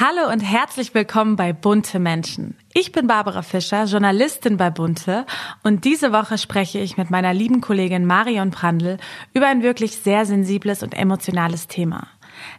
Hallo 0.00 0.28
und 0.28 0.40
herzlich 0.40 0.92
willkommen 0.92 1.36
bei 1.36 1.52
Bunte 1.52 2.00
Menschen. 2.00 2.56
Ich 2.72 2.90
bin 2.90 3.06
Barbara 3.06 3.42
Fischer, 3.42 3.84
Journalistin 3.84 4.56
bei 4.56 4.68
Bunte 4.68 5.24
und 5.62 5.84
diese 5.84 6.10
Woche 6.10 6.36
spreche 6.36 6.80
ich 6.80 6.96
mit 6.96 7.10
meiner 7.10 7.32
lieben 7.32 7.60
Kollegin 7.60 8.04
Marion 8.04 8.50
Prandl 8.50 8.96
über 9.34 9.46
ein 9.46 9.62
wirklich 9.62 9.94
sehr 9.98 10.26
sensibles 10.26 10.82
und 10.82 10.94
emotionales 10.94 11.68
Thema. 11.68 12.08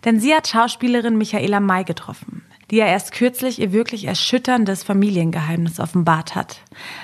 Denn 0.05 0.21
sie 0.21 0.33
hat 0.33 0.47
Schauspielerin 0.47 1.17
Michaela 1.17 1.59
May 1.59 1.83
getroffen, 1.83 2.45
die 2.71 2.77
ja 2.77 2.85
erst 2.85 3.11
kürzlich 3.11 3.59
ihr 3.59 3.73
wirklich 3.73 4.05
erschütterndes 4.05 4.83
Familiengeheimnis 4.83 5.81
offenbart 5.81 6.35
hat. 6.35 6.61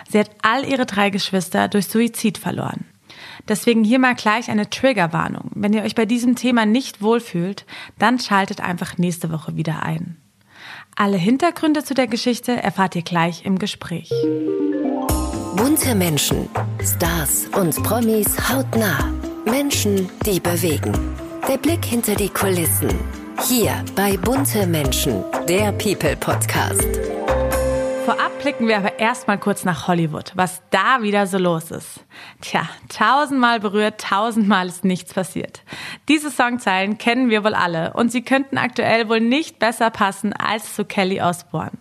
Sie 0.10 0.18
hat 0.18 0.32
all 0.44 0.64
ihre 0.64 0.86
drei 0.86 1.10
Geschwister 1.10 1.68
durch 1.68 1.88
Suizid 1.88 2.38
verloren. 2.38 2.86
Deswegen 3.50 3.84
hier 3.84 4.00
mal 4.00 4.16
gleich 4.16 4.50
eine 4.50 4.70
Triggerwarnung. 4.70 5.52
Wenn 5.56 5.74
ihr 5.74 5.84
euch 5.84 5.96
bei 5.96 6.06
diesem 6.06 6.38
Thema 6.38 6.66
nicht 6.66 7.02
wohlfühlt, 7.02 7.66
dann 8.00 8.18
schaltet 8.18 8.62
einfach 8.62 8.98
nächste 8.98 9.30
Woche 9.30 9.58
wieder 9.58 9.84
ein. 9.84 10.21
Alle 11.02 11.18
Hintergründe 11.18 11.84
zu 11.84 11.96
der 11.96 12.06
Geschichte 12.06 12.52
erfahrt 12.52 12.96
ihr 12.96 13.02
gleich 13.02 13.44
im 13.44 13.58
Gespräch. 13.58 14.12
Bunte 15.56 15.96
Menschen, 15.96 16.48
Stars 16.80 17.48
und 17.60 17.82
Promis 17.82 18.28
hautnah. 18.48 19.12
Menschen, 19.44 20.12
die 20.28 20.40
bewegen. 20.40 20.92
Der 21.50 21.58
Blick 21.58 21.84
hinter 21.84 22.14
die 22.14 22.30
Kulissen. 22.30 22.94
Hier 23.50 23.84
bei 23.96 24.16
Bunte 24.16 24.68
Menschen, 24.68 25.24
der 25.50 25.72
People 25.72 26.16
Podcast. 26.18 26.88
Blicken 28.42 28.68
wir 28.68 28.78
aber 28.78 28.98
erstmal 28.98 29.38
kurz 29.38 29.66
nach 29.66 29.88
Hollywood, 29.88 30.32
was 30.34 30.64
da 30.72 31.04
wieder 31.04 31.28
so 31.28 31.38
los 31.38 31.70
ist. 31.70 32.04
Tja, 32.42 32.68
tausendmal 32.90 33.60
berührt, 33.60 34.02
tausendmal 34.02 34.68
ist 34.68 34.84
nichts 34.84 35.14
passiert. 35.14 35.62
Diese 36.10 36.32
Songzeilen 36.32 36.98
kennen 36.98 37.30
wir 37.30 37.44
wohl 37.44 37.54
alle 37.54 37.94
und 37.94 38.12
sie 38.12 38.24
könnten 38.24 38.58
aktuell 38.58 39.10
wohl 39.10 39.20
nicht 39.20 39.60
besser 39.60 39.92
passen 39.92 40.34
als 40.34 40.76
zu 40.76 40.86
Kelly 40.86 41.22
Osbourne. 41.22 41.78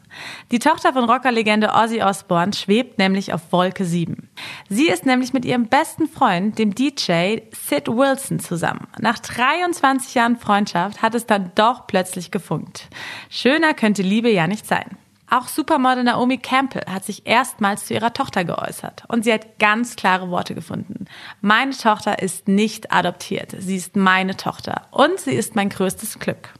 Die 0.50 0.58
Tochter 0.58 0.92
von 0.92 1.04
Rockerlegende 1.04 1.70
Ozzy 1.72 2.02
Osbourne 2.02 2.52
schwebt 2.52 2.98
nämlich 2.98 3.32
auf 3.32 3.52
Wolke 3.52 3.86
7. 3.86 4.28
Sie 4.68 4.88
ist 4.88 5.06
nämlich 5.06 5.32
mit 5.32 5.46
ihrem 5.46 5.68
besten 5.68 6.08
Freund, 6.08 6.58
dem 6.58 6.74
DJ 6.74 7.38
Sid 7.52 7.88
Wilson, 7.88 8.38
zusammen. 8.38 8.86
Nach 8.98 9.18
23 9.18 10.14
Jahren 10.14 10.36
Freundschaft 10.36 11.00
hat 11.00 11.14
es 11.14 11.24
dann 11.24 11.52
doch 11.54 11.86
plötzlich 11.86 12.30
gefunkt. 12.30 12.90
Schöner 13.30 13.72
könnte 13.72 14.02
Liebe 14.02 14.30
ja 14.30 14.46
nicht 14.46 14.66
sein. 14.66 14.98
Auch 15.32 15.46
Supermodel 15.46 16.02
Naomi 16.02 16.38
Campbell 16.38 16.82
hat 16.92 17.04
sich 17.04 17.24
erstmals 17.24 17.86
zu 17.86 17.94
ihrer 17.94 18.12
Tochter 18.12 18.44
geäußert 18.44 19.04
und 19.06 19.22
sie 19.22 19.32
hat 19.32 19.60
ganz 19.60 19.94
klare 19.94 20.28
Worte 20.28 20.56
gefunden. 20.56 21.04
Meine 21.40 21.70
Tochter 21.70 22.20
ist 22.20 22.48
nicht 22.48 22.92
adoptiert, 22.92 23.54
sie 23.56 23.76
ist 23.76 23.94
meine 23.94 24.36
Tochter 24.36 24.88
und 24.90 25.20
sie 25.20 25.34
ist 25.34 25.54
mein 25.54 25.68
größtes 25.68 26.18
Glück. 26.18 26.52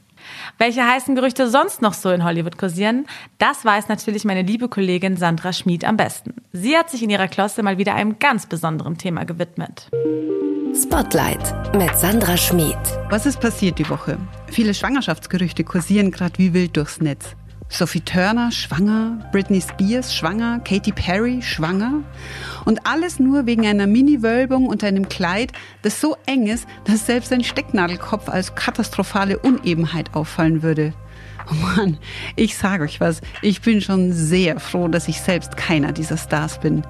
Welche 0.57 0.87
heißen 0.87 1.15
Gerüchte 1.15 1.49
sonst 1.49 1.81
noch 1.81 1.93
so 1.93 2.11
in 2.11 2.23
Hollywood 2.23 2.57
kursieren, 2.57 3.07
das 3.39 3.65
weiß 3.65 3.89
natürlich 3.89 4.23
meine 4.23 4.43
liebe 4.43 4.69
Kollegin 4.69 5.17
Sandra 5.17 5.51
Schmid 5.51 5.83
am 5.83 5.97
besten. 5.97 6.35
Sie 6.53 6.77
hat 6.77 6.89
sich 6.89 7.03
in 7.03 7.09
ihrer 7.09 7.27
Klosse 7.27 7.63
mal 7.63 7.77
wieder 7.77 7.95
einem 7.95 8.19
ganz 8.19 8.45
besonderen 8.45 8.97
Thema 8.97 9.25
gewidmet. 9.25 9.89
Spotlight 10.73 11.75
mit 11.75 11.93
Sandra 11.97 12.37
Schmid. 12.37 12.77
Was 13.09 13.25
ist 13.25 13.41
passiert 13.41 13.79
die 13.79 13.89
Woche? 13.89 14.17
Viele 14.47 14.73
Schwangerschaftsgerüchte 14.73 15.65
kursieren 15.65 16.11
gerade 16.11 16.37
wie 16.37 16.53
wild 16.53 16.77
durchs 16.77 17.01
Netz. 17.01 17.35
Sophie 17.71 18.01
Turner 18.01 18.51
schwanger, 18.51 19.17
Britney 19.31 19.61
Spears 19.61 20.13
schwanger, 20.13 20.59
Katy 20.59 20.91
Perry 20.91 21.41
schwanger. 21.41 22.03
Und 22.65 22.85
alles 22.85 23.17
nur 23.17 23.45
wegen 23.45 23.65
einer 23.65 23.87
Mini-Wölbung 23.87 24.67
unter 24.67 24.87
einem 24.87 25.07
Kleid, 25.07 25.53
das 25.81 26.01
so 26.01 26.17
eng 26.25 26.47
ist, 26.47 26.67
dass 26.83 27.05
selbst 27.05 27.31
ein 27.31 27.45
Stecknadelkopf 27.45 28.27
als 28.27 28.55
katastrophale 28.55 29.39
Unebenheit 29.39 30.13
auffallen 30.13 30.63
würde. 30.63 30.93
Oh 31.49 31.53
Mann, 31.53 31.97
ich 32.35 32.57
sage 32.57 32.83
euch 32.83 32.99
was, 32.99 33.21
ich 33.41 33.61
bin 33.61 33.81
schon 33.81 34.13
sehr 34.13 34.59
froh, 34.59 34.87
dass 34.87 35.07
ich 35.07 35.21
selbst 35.21 35.57
keiner 35.57 35.91
dieser 35.91 36.17
Stars 36.17 36.59
bin. 36.59 36.83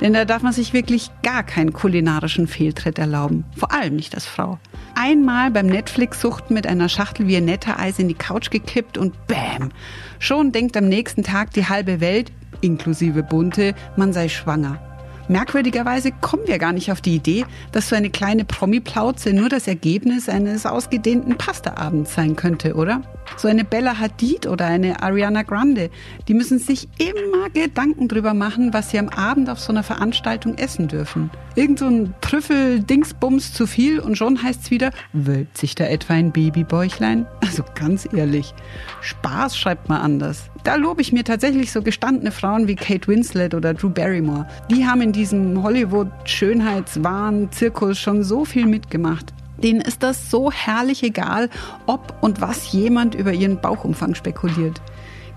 Denn 0.00 0.12
da 0.12 0.24
darf 0.24 0.42
man 0.42 0.52
sich 0.52 0.72
wirklich 0.72 1.10
gar 1.22 1.42
keinen 1.42 1.72
kulinarischen 1.72 2.46
Fehltritt 2.46 2.98
erlauben. 2.98 3.44
Vor 3.56 3.72
allem 3.72 3.96
nicht 3.96 4.14
als 4.14 4.26
Frau. 4.26 4.58
Einmal 4.94 5.50
beim 5.50 5.66
Netflix-Suchten 5.66 6.54
mit 6.54 6.66
einer 6.66 6.88
Schachtel 6.88 7.26
Viennetta-Eis 7.26 7.98
in 7.98 8.08
die 8.08 8.14
Couch 8.14 8.50
gekippt 8.50 8.98
und 8.98 9.26
bam! 9.26 9.70
Schon 10.18 10.52
denkt 10.52 10.76
am 10.76 10.88
nächsten 10.88 11.22
Tag 11.22 11.52
die 11.52 11.68
halbe 11.68 12.00
Welt, 12.00 12.32
inklusive 12.60 13.22
Bunte, 13.22 13.74
man 13.96 14.12
sei 14.12 14.28
schwanger. 14.28 14.91
Merkwürdigerweise 15.28 16.10
kommen 16.20 16.42
wir 16.46 16.58
gar 16.58 16.72
nicht 16.72 16.90
auf 16.90 17.00
die 17.00 17.14
Idee, 17.14 17.44
dass 17.72 17.88
so 17.88 17.96
eine 17.96 18.10
kleine 18.10 18.44
Promi-Plauze 18.44 19.32
nur 19.32 19.48
das 19.48 19.68
Ergebnis 19.68 20.28
eines 20.28 20.66
ausgedehnten 20.66 21.36
Pastaabends 21.36 22.14
sein 22.14 22.36
könnte, 22.36 22.74
oder? 22.74 23.02
So 23.36 23.48
eine 23.48 23.64
Bella 23.64 23.98
Hadid 23.98 24.46
oder 24.46 24.66
eine 24.66 25.02
Ariana 25.02 25.42
Grande, 25.42 25.90
die 26.28 26.34
müssen 26.34 26.58
sich 26.58 26.88
immer 26.98 27.50
Gedanken 27.50 28.08
drüber 28.08 28.34
machen, 28.34 28.74
was 28.74 28.90
sie 28.90 28.98
am 28.98 29.08
Abend 29.08 29.48
auf 29.48 29.60
so 29.60 29.72
einer 29.72 29.82
Veranstaltung 29.82 30.58
essen 30.58 30.88
dürfen. 30.88 31.30
Irgend 31.54 31.78
so 31.78 31.86
ein 31.86 32.14
Trüffel-Dingsbums 32.20 33.52
zu 33.52 33.66
viel 33.66 34.00
und 34.00 34.16
schon 34.16 34.42
heißt's 34.42 34.70
wieder, 34.70 34.90
wölbt 35.12 35.56
sich 35.58 35.74
da 35.74 35.84
etwa 35.84 36.14
ein 36.14 36.32
Babybäuchlein? 36.32 37.26
Also 37.40 37.64
ganz 37.74 38.08
ehrlich, 38.12 38.54
Spaß 39.02 39.56
schreibt 39.56 39.88
man 39.88 40.00
anders. 40.00 40.50
Da 40.64 40.76
lobe 40.76 41.02
ich 41.02 41.12
mir 41.12 41.24
tatsächlich 41.24 41.72
so 41.72 41.82
gestandene 41.82 42.30
Frauen 42.30 42.68
wie 42.68 42.76
Kate 42.76 43.08
Winslet 43.08 43.54
oder 43.54 43.74
Drew 43.74 43.90
Barrymore. 43.90 44.46
Die 44.70 44.86
haben 44.86 45.02
in 45.02 45.11
diesem 45.12 45.62
Hollywood-Schönheitswahn-Zirkus 45.62 47.98
schon 47.98 48.24
so 48.24 48.44
viel 48.44 48.66
mitgemacht. 48.66 49.32
Denen 49.62 49.80
ist 49.80 50.02
das 50.02 50.30
so 50.30 50.50
herrlich 50.50 51.04
egal, 51.04 51.48
ob 51.86 52.14
und 52.20 52.40
was 52.40 52.72
jemand 52.72 53.14
über 53.14 53.32
ihren 53.32 53.60
Bauchumfang 53.60 54.14
spekuliert. 54.14 54.80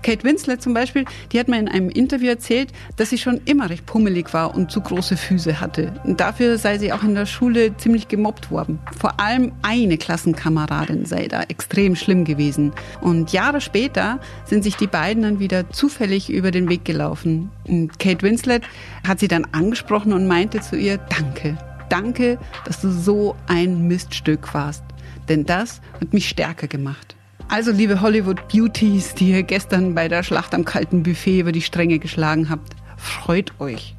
Kate 0.06 0.22
Winslet 0.22 0.62
zum 0.62 0.72
Beispiel, 0.72 1.04
die 1.32 1.40
hat 1.40 1.48
mir 1.48 1.58
in 1.58 1.66
einem 1.66 1.90
Interview 1.90 2.28
erzählt, 2.28 2.72
dass 2.94 3.10
sie 3.10 3.18
schon 3.18 3.40
immer 3.44 3.70
recht 3.70 3.86
pummelig 3.86 4.32
war 4.32 4.54
und 4.54 4.70
zu 4.70 4.80
große 4.80 5.16
Füße 5.16 5.60
hatte. 5.60 6.00
Und 6.04 6.20
dafür 6.20 6.58
sei 6.58 6.78
sie 6.78 6.92
auch 6.92 7.02
in 7.02 7.16
der 7.16 7.26
Schule 7.26 7.76
ziemlich 7.76 8.06
gemobbt 8.06 8.52
worden. 8.52 8.78
Vor 8.96 9.18
allem 9.18 9.50
eine 9.62 9.98
Klassenkameradin 9.98 11.06
sei 11.06 11.26
da 11.26 11.42
extrem 11.42 11.96
schlimm 11.96 12.24
gewesen. 12.24 12.72
Und 13.00 13.32
Jahre 13.32 13.60
später 13.60 14.20
sind 14.44 14.62
sich 14.62 14.76
die 14.76 14.86
beiden 14.86 15.24
dann 15.24 15.40
wieder 15.40 15.70
zufällig 15.70 16.30
über 16.30 16.52
den 16.52 16.68
Weg 16.68 16.84
gelaufen. 16.84 17.50
Und 17.66 17.98
Kate 17.98 18.22
Winslet 18.22 18.62
hat 19.04 19.18
sie 19.18 19.26
dann 19.26 19.44
angesprochen 19.50 20.12
und 20.12 20.28
meinte 20.28 20.60
zu 20.60 20.76
ihr, 20.76 20.98
danke. 20.98 21.58
Danke, 21.88 22.38
dass 22.64 22.80
du 22.80 22.92
so 22.92 23.34
ein 23.48 23.88
Miststück 23.88 24.54
warst. 24.54 24.84
Denn 25.28 25.46
das 25.46 25.80
hat 26.00 26.12
mich 26.12 26.28
stärker 26.28 26.68
gemacht. 26.68 27.15
Also, 27.48 27.70
liebe 27.70 28.00
Hollywood 28.00 28.48
Beauties, 28.48 29.14
die 29.14 29.30
ihr 29.30 29.42
gestern 29.44 29.94
bei 29.94 30.08
der 30.08 30.22
Schlacht 30.24 30.52
am 30.52 30.64
kalten 30.64 31.04
Buffet 31.04 31.40
über 31.40 31.52
die 31.52 31.62
Stränge 31.62 31.98
geschlagen 31.98 32.50
habt, 32.50 32.74
freut 32.96 33.52
euch. 33.60 33.94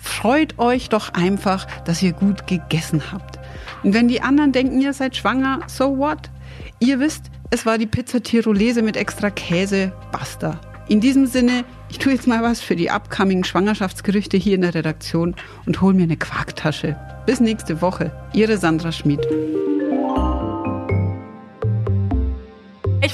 Freut 0.00 0.58
euch 0.58 0.90
doch 0.90 1.14
einfach, 1.14 1.66
dass 1.84 2.02
ihr 2.02 2.12
gut 2.12 2.46
gegessen 2.46 3.02
habt. 3.10 3.38
Und 3.82 3.94
wenn 3.94 4.08
die 4.08 4.20
anderen 4.20 4.52
denken, 4.52 4.80
ihr 4.80 4.92
seid 4.92 5.16
schwanger, 5.16 5.60
so 5.66 5.96
what? 5.96 6.30
Ihr 6.78 7.00
wisst, 7.00 7.30
es 7.50 7.64
war 7.64 7.78
die 7.78 7.86
Pizza 7.86 8.22
Tirolese 8.22 8.82
mit 8.82 8.96
extra 8.96 9.30
Käse, 9.30 9.92
basta. 10.12 10.60
In 10.88 11.00
diesem 11.00 11.26
Sinne, 11.26 11.64
ich 11.88 11.98
tue 11.98 12.12
jetzt 12.12 12.26
mal 12.26 12.42
was 12.42 12.60
für 12.60 12.76
die 12.76 12.90
upcoming 12.90 13.44
Schwangerschaftsgerüchte 13.44 14.36
hier 14.36 14.56
in 14.56 14.62
der 14.62 14.74
Redaktion 14.74 15.36
und 15.64 15.80
hol 15.80 15.94
mir 15.94 16.02
eine 16.02 16.16
Quarktasche. 16.16 16.96
Bis 17.26 17.40
nächste 17.40 17.80
Woche. 17.80 18.12
Ihre 18.32 18.58
Sandra 18.58 18.92
Schmid. 18.92 19.20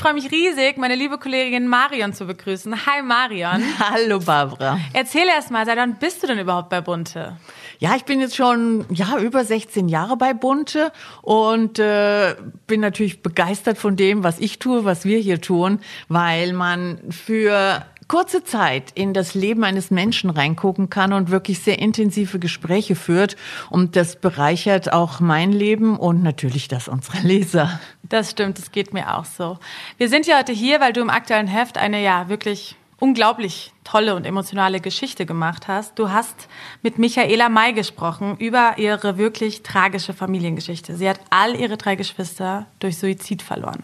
Freue 0.06 0.14
mich 0.14 0.30
riesig, 0.30 0.76
meine 0.76 0.94
liebe 0.94 1.18
Kollegin 1.18 1.66
Marion 1.66 2.12
zu 2.12 2.26
begrüßen. 2.26 2.86
Hi 2.86 3.02
Marion. 3.02 3.60
Hallo 3.80 4.20
Barbara. 4.20 4.78
Erzähl 4.92 5.26
erst 5.26 5.50
mal, 5.50 5.66
seit 5.66 5.78
wann 5.78 5.96
bist 5.96 6.22
du 6.22 6.28
denn 6.28 6.38
überhaupt 6.38 6.68
bei 6.68 6.80
Bunte? 6.80 7.36
Ja, 7.80 7.96
ich 7.96 8.04
bin 8.04 8.20
jetzt 8.20 8.36
schon 8.36 8.84
ja 8.90 9.18
über 9.18 9.44
16 9.44 9.88
Jahre 9.88 10.16
bei 10.16 10.32
Bunte 10.32 10.92
und 11.22 11.80
äh, 11.80 12.36
bin 12.68 12.82
natürlich 12.82 13.20
begeistert 13.20 13.78
von 13.78 13.96
dem, 13.96 14.22
was 14.22 14.38
ich 14.38 14.60
tue, 14.60 14.84
was 14.84 15.04
wir 15.04 15.18
hier 15.18 15.40
tun, 15.40 15.80
weil 16.06 16.52
man 16.52 17.00
für 17.10 17.84
kurze 18.08 18.44
Zeit 18.44 18.92
in 18.94 19.14
das 19.14 19.34
Leben 19.34 19.64
eines 19.64 19.90
Menschen 19.90 20.30
reingucken 20.30 20.90
kann 20.90 21.12
und 21.12 21.30
wirklich 21.30 21.60
sehr 21.60 21.78
intensive 21.78 22.38
Gespräche 22.38 22.94
führt. 22.94 23.36
Und 23.70 23.96
das 23.96 24.16
bereichert 24.16 24.92
auch 24.92 25.20
mein 25.20 25.52
Leben 25.52 25.98
und 25.98 26.22
natürlich 26.22 26.68
das 26.68 26.88
unserer 26.88 27.20
Leser. 27.22 27.80
Das 28.02 28.30
stimmt, 28.30 28.58
das 28.58 28.70
geht 28.70 28.94
mir 28.94 29.16
auch 29.16 29.24
so. 29.24 29.58
Wir 29.98 30.08
sind 30.08 30.26
ja 30.26 30.38
heute 30.38 30.52
hier, 30.52 30.80
weil 30.80 30.92
du 30.92 31.00
im 31.00 31.10
aktuellen 31.10 31.48
Heft 31.48 31.78
eine 31.78 32.02
ja 32.02 32.28
wirklich 32.28 32.76
unglaublich 32.98 33.72
tolle 33.84 34.14
und 34.14 34.24
emotionale 34.24 34.80
Geschichte 34.80 35.26
gemacht 35.26 35.68
hast. 35.68 35.98
Du 35.98 36.10
hast 36.10 36.48
mit 36.82 36.98
Michaela 36.98 37.48
May 37.48 37.72
gesprochen 37.72 38.36
über 38.38 38.78
ihre 38.78 39.18
wirklich 39.18 39.62
tragische 39.62 40.14
Familiengeschichte. 40.14 40.96
Sie 40.96 41.08
hat 41.08 41.20
all 41.30 41.54
ihre 41.54 41.76
drei 41.76 41.94
Geschwister 41.96 42.66
durch 42.78 42.98
Suizid 42.98 43.42
verloren. 43.42 43.82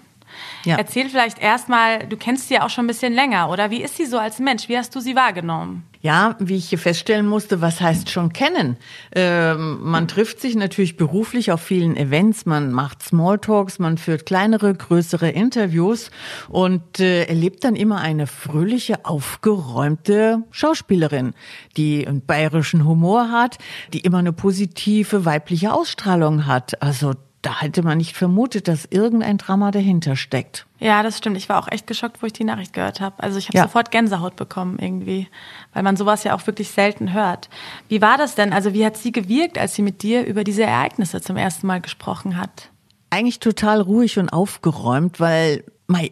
Ja. 0.65 0.77
Erzähl 0.77 1.09
vielleicht 1.09 1.39
erstmal, 1.39 2.07
du 2.07 2.17
kennst 2.17 2.49
sie 2.49 2.55
ja 2.55 2.65
auch 2.65 2.71
schon 2.71 2.85
ein 2.85 2.89
bisschen 2.89 3.13
länger, 3.13 3.51
oder? 3.51 3.71
Wie 3.71 3.83
ist 3.83 3.97
sie 3.97 4.07
so 4.07 4.19
als 4.19 4.39
Mensch? 4.39 4.69
Wie 4.69 4.77
hast 4.77 4.95
du 4.95 5.01
sie 5.01 5.17
wahrgenommen? 5.17 5.85
Ja, 6.03 6.35
wie 6.41 6.57
ich 6.57 6.69
hier 6.69 6.79
feststellen 6.79 7.29
musste, 7.29 7.61
was 7.61 7.81
heißt 7.81 8.11
schon 8.11 8.33
kennen? 8.33 8.77
Ähm, 9.15 9.79
man 9.83 10.09
trifft 10.09 10.41
sich 10.41 10.57
natürlich 10.57 10.97
beruflich 10.97 11.53
auf 11.53 11.63
vielen 11.63 11.97
Events, 11.97 12.45
man 12.45 12.73
macht 12.73 13.05
Smalltalks, 13.05 13.79
man 13.79 13.99
führt 13.99 14.27
kleinere, 14.27 14.75
größere 14.75 15.31
Interviews 15.31 16.11
und 16.49 16.99
äh, 16.99 17.27
erlebt 17.27 17.63
dann 17.63 17.77
immer 17.77 18.01
eine 18.01 18.27
fröhliche, 18.27 19.05
aufgeräumte 19.05 20.43
Schauspielerin, 20.51 21.35
die 21.77 22.05
einen 22.05 22.27
bayerischen 22.27 22.85
Humor 22.85 23.31
hat, 23.31 23.59
die 23.93 24.01
immer 24.01 24.19
eine 24.19 24.33
positive 24.33 25.25
weibliche 25.25 25.73
Ausstrahlung 25.73 26.47
hat. 26.47 26.83
Also 26.83 27.13
da 27.43 27.61
hätte 27.61 27.83
man 27.83 27.99
nicht 27.99 28.17
vermutet, 28.17 28.69
dass 28.69 28.87
irgendein 28.87 29.37
Drama 29.37 29.73
dahinter 29.73 30.15
steckt. 30.15 30.67
Ja, 30.79 31.03
das 31.03 31.19
stimmt. 31.19 31.37
Ich 31.37 31.49
war 31.49 31.59
auch 31.63 31.69
echt 31.69 31.89
geschockt, 31.89 32.23
wo 32.23 32.27
ich 32.27 32.33
die 32.33 32.45
Nachricht 32.45 32.73
gehört 32.73 33.01
habe. 33.01 33.21
Also 33.21 33.39
ich 33.39 33.49
habe 33.49 33.59
ja. 33.59 33.65
sofort 33.65 33.91
Gänsehaut 33.91 34.37
bekommen 34.37 34.79
irgendwie, 34.79 35.29
weil 35.73 35.83
man 35.83 35.97
sowas 35.97 36.23
ja 36.23 36.35
auch 36.35 36.47
wirklich 36.47 36.71
selten 36.71 37.13
hört. 37.13 37.49
Wie 37.89 38.01
war 38.01 38.17
das 38.17 38.37
denn? 38.37 38.53
Also 38.53 38.73
wie 38.75 38.87
hat 38.87 38.97
sie 38.97 39.11
gewirkt, 39.11 39.59
als 39.59 39.75
sie 39.75 39.83
mit 39.83 40.03
dir 40.03 40.25
über 40.25 40.45
diese 40.45 40.63
Ereignisse 40.63 41.21
zum 41.21 41.37
ersten 41.37 41.67
Mal 41.67 41.81
gesprochen 41.81 42.37
hat? 42.37 42.71
Eigentlich 43.11 43.41
total 43.41 43.81
ruhig 43.81 44.19
und 44.19 44.29
aufgeräumt, 44.29 45.19
weil 45.19 45.65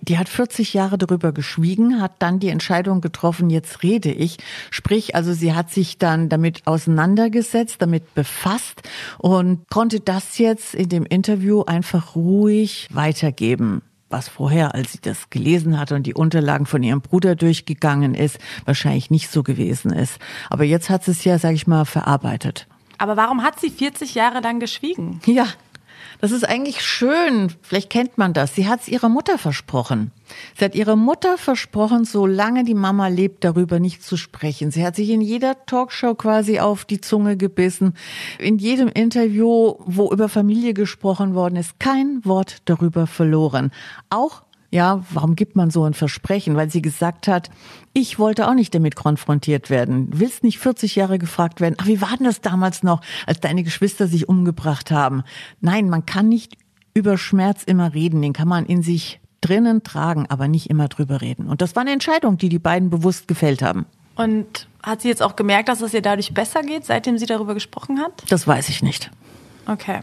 die 0.02 0.18
hat 0.18 0.28
40 0.28 0.74
Jahre 0.74 0.98
darüber 0.98 1.32
geschwiegen, 1.32 2.00
hat 2.00 2.12
dann 2.18 2.38
die 2.38 2.48
Entscheidung 2.48 3.00
getroffen, 3.00 3.50
jetzt 3.50 3.82
rede 3.82 4.10
ich. 4.10 4.38
Sprich, 4.70 5.14
also 5.14 5.32
sie 5.32 5.54
hat 5.54 5.70
sich 5.70 5.98
dann 5.98 6.28
damit 6.28 6.66
auseinandergesetzt, 6.66 7.76
damit 7.80 8.14
befasst 8.14 8.82
und 9.18 9.68
konnte 9.70 10.00
das 10.00 10.38
jetzt 10.38 10.74
in 10.74 10.88
dem 10.88 11.04
Interview 11.04 11.62
einfach 11.62 12.14
ruhig 12.14 12.88
weitergeben 12.92 13.82
was 14.12 14.28
vorher, 14.28 14.74
als 14.74 14.92
sie 14.92 14.98
das 15.00 15.30
gelesen 15.30 15.78
hatte 15.78 15.94
und 15.94 16.04
die 16.04 16.14
Unterlagen 16.14 16.66
von 16.66 16.82
ihrem 16.82 17.00
Bruder 17.00 17.36
durchgegangen 17.36 18.16
ist, 18.16 18.38
wahrscheinlich 18.64 19.10
nicht 19.10 19.30
so 19.30 19.44
gewesen 19.44 19.92
ist. 19.92 20.18
Aber 20.50 20.64
jetzt 20.64 20.90
hat 20.90 21.04
sie 21.04 21.12
es 21.12 21.24
ja, 21.24 21.38
sag 21.38 21.54
ich 21.54 21.68
mal, 21.68 21.84
verarbeitet. 21.84 22.66
Aber 22.98 23.16
warum 23.16 23.42
hat 23.42 23.60
sie 23.60 23.70
40 23.70 24.14
Jahre 24.14 24.42
dann 24.42 24.60
geschwiegen? 24.60 25.20
Ja, 25.24 25.46
das 26.20 26.32
ist 26.32 26.48
eigentlich 26.48 26.82
schön. 26.82 27.52
Vielleicht 27.62 27.90
kennt 27.90 28.18
man 28.18 28.32
das. 28.32 28.54
Sie 28.54 28.68
hat 28.68 28.82
es 28.82 28.88
ihrer 28.88 29.08
Mutter 29.08 29.38
versprochen. 29.38 30.12
Sie 30.56 30.64
hat 30.64 30.74
ihrer 30.74 30.96
Mutter 30.96 31.38
versprochen, 31.38 32.04
solange 32.04 32.64
die 32.64 32.74
Mama 32.74 33.08
lebt, 33.08 33.44
darüber 33.44 33.80
nicht 33.80 34.02
zu 34.02 34.16
sprechen. 34.16 34.70
Sie 34.70 34.84
hat 34.84 34.96
sich 34.96 35.10
in 35.10 35.20
jeder 35.20 35.64
Talkshow 35.66 36.14
quasi 36.14 36.60
auf 36.60 36.84
die 36.84 37.00
Zunge 37.00 37.36
gebissen. 37.36 37.94
In 38.38 38.58
jedem 38.58 38.88
Interview, 38.88 39.74
wo 39.80 40.12
über 40.12 40.28
Familie 40.28 40.74
gesprochen 40.74 41.34
worden 41.34 41.56
ist, 41.56 41.80
kein 41.80 42.24
Wort 42.24 42.58
darüber 42.66 43.06
verloren. 43.06 43.70
Auch 44.08 44.42
ja, 44.70 45.02
warum 45.10 45.34
gibt 45.34 45.56
man 45.56 45.70
so 45.70 45.84
ein 45.84 45.94
Versprechen? 45.94 46.56
Weil 46.56 46.70
sie 46.70 46.82
gesagt 46.82 47.26
hat, 47.26 47.50
ich 47.92 48.18
wollte 48.18 48.48
auch 48.48 48.54
nicht 48.54 48.74
damit 48.74 48.94
konfrontiert 48.94 49.68
werden. 49.68 50.08
Willst 50.12 50.44
nicht 50.44 50.58
40 50.58 50.94
Jahre 50.96 51.18
gefragt 51.18 51.60
werden, 51.60 51.74
ach, 51.78 51.86
wie 51.86 52.00
war 52.00 52.16
denn 52.16 52.26
das 52.26 52.40
damals 52.40 52.82
noch, 52.82 53.00
als 53.26 53.40
deine 53.40 53.64
Geschwister 53.64 54.06
sich 54.06 54.28
umgebracht 54.28 54.90
haben? 54.90 55.24
Nein, 55.60 55.88
man 55.88 56.06
kann 56.06 56.28
nicht 56.28 56.56
über 56.94 57.18
Schmerz 57.18 57.64
immer 57.64 57.94
reden, 57.94 58.22
den 58.22 58.32
kann 58.32 58.48
man 58.48 58.66
in 58.66 58.82
sich 58.82 59.20
drinnen 59.40 59.82
tragen, 59.82 60.26
aber 60.28 60.48
nicht 60.48 60.70
immer 60.70 60.88
drüber 60.88 61.20
reden. 61.20 61.48
Und 61.48 61.62
das 61.62 61.74
war 61.74 61.80
eine 61.80 61.92
Entscheidung, 61.92 62.36
die 62.36 62.48
die 62.48 62.58
beiden 62.58 62.90
bewusst 62.90 63.26
gefällt 63.26 63.62
haben. 63.62 63.86
Und 64.16 64.68
hat 64.82 65.02
sie 65.02 65.08
jetzt 65.08 65.22
auch 65.22 65.34
gemerkt, 65.34 65.68
dass 65.68 65.80
es 65.80 65.94
ihr 65.94 66.02
dadurch 66.02 66.34
besser 66.34 66.62
geht, 66.62 66.84
seitdem 66.84 67.18
sie 67.18 67.26
darüber 67.26 67.54
gesprochen 67.54 68.00
hat? 68.00 68.24
Das 68.28 68.46
weiß 68.46 68.68
ich 68.68 68.82
nicht. 68.82 69.10
Okay. 69.66 70.00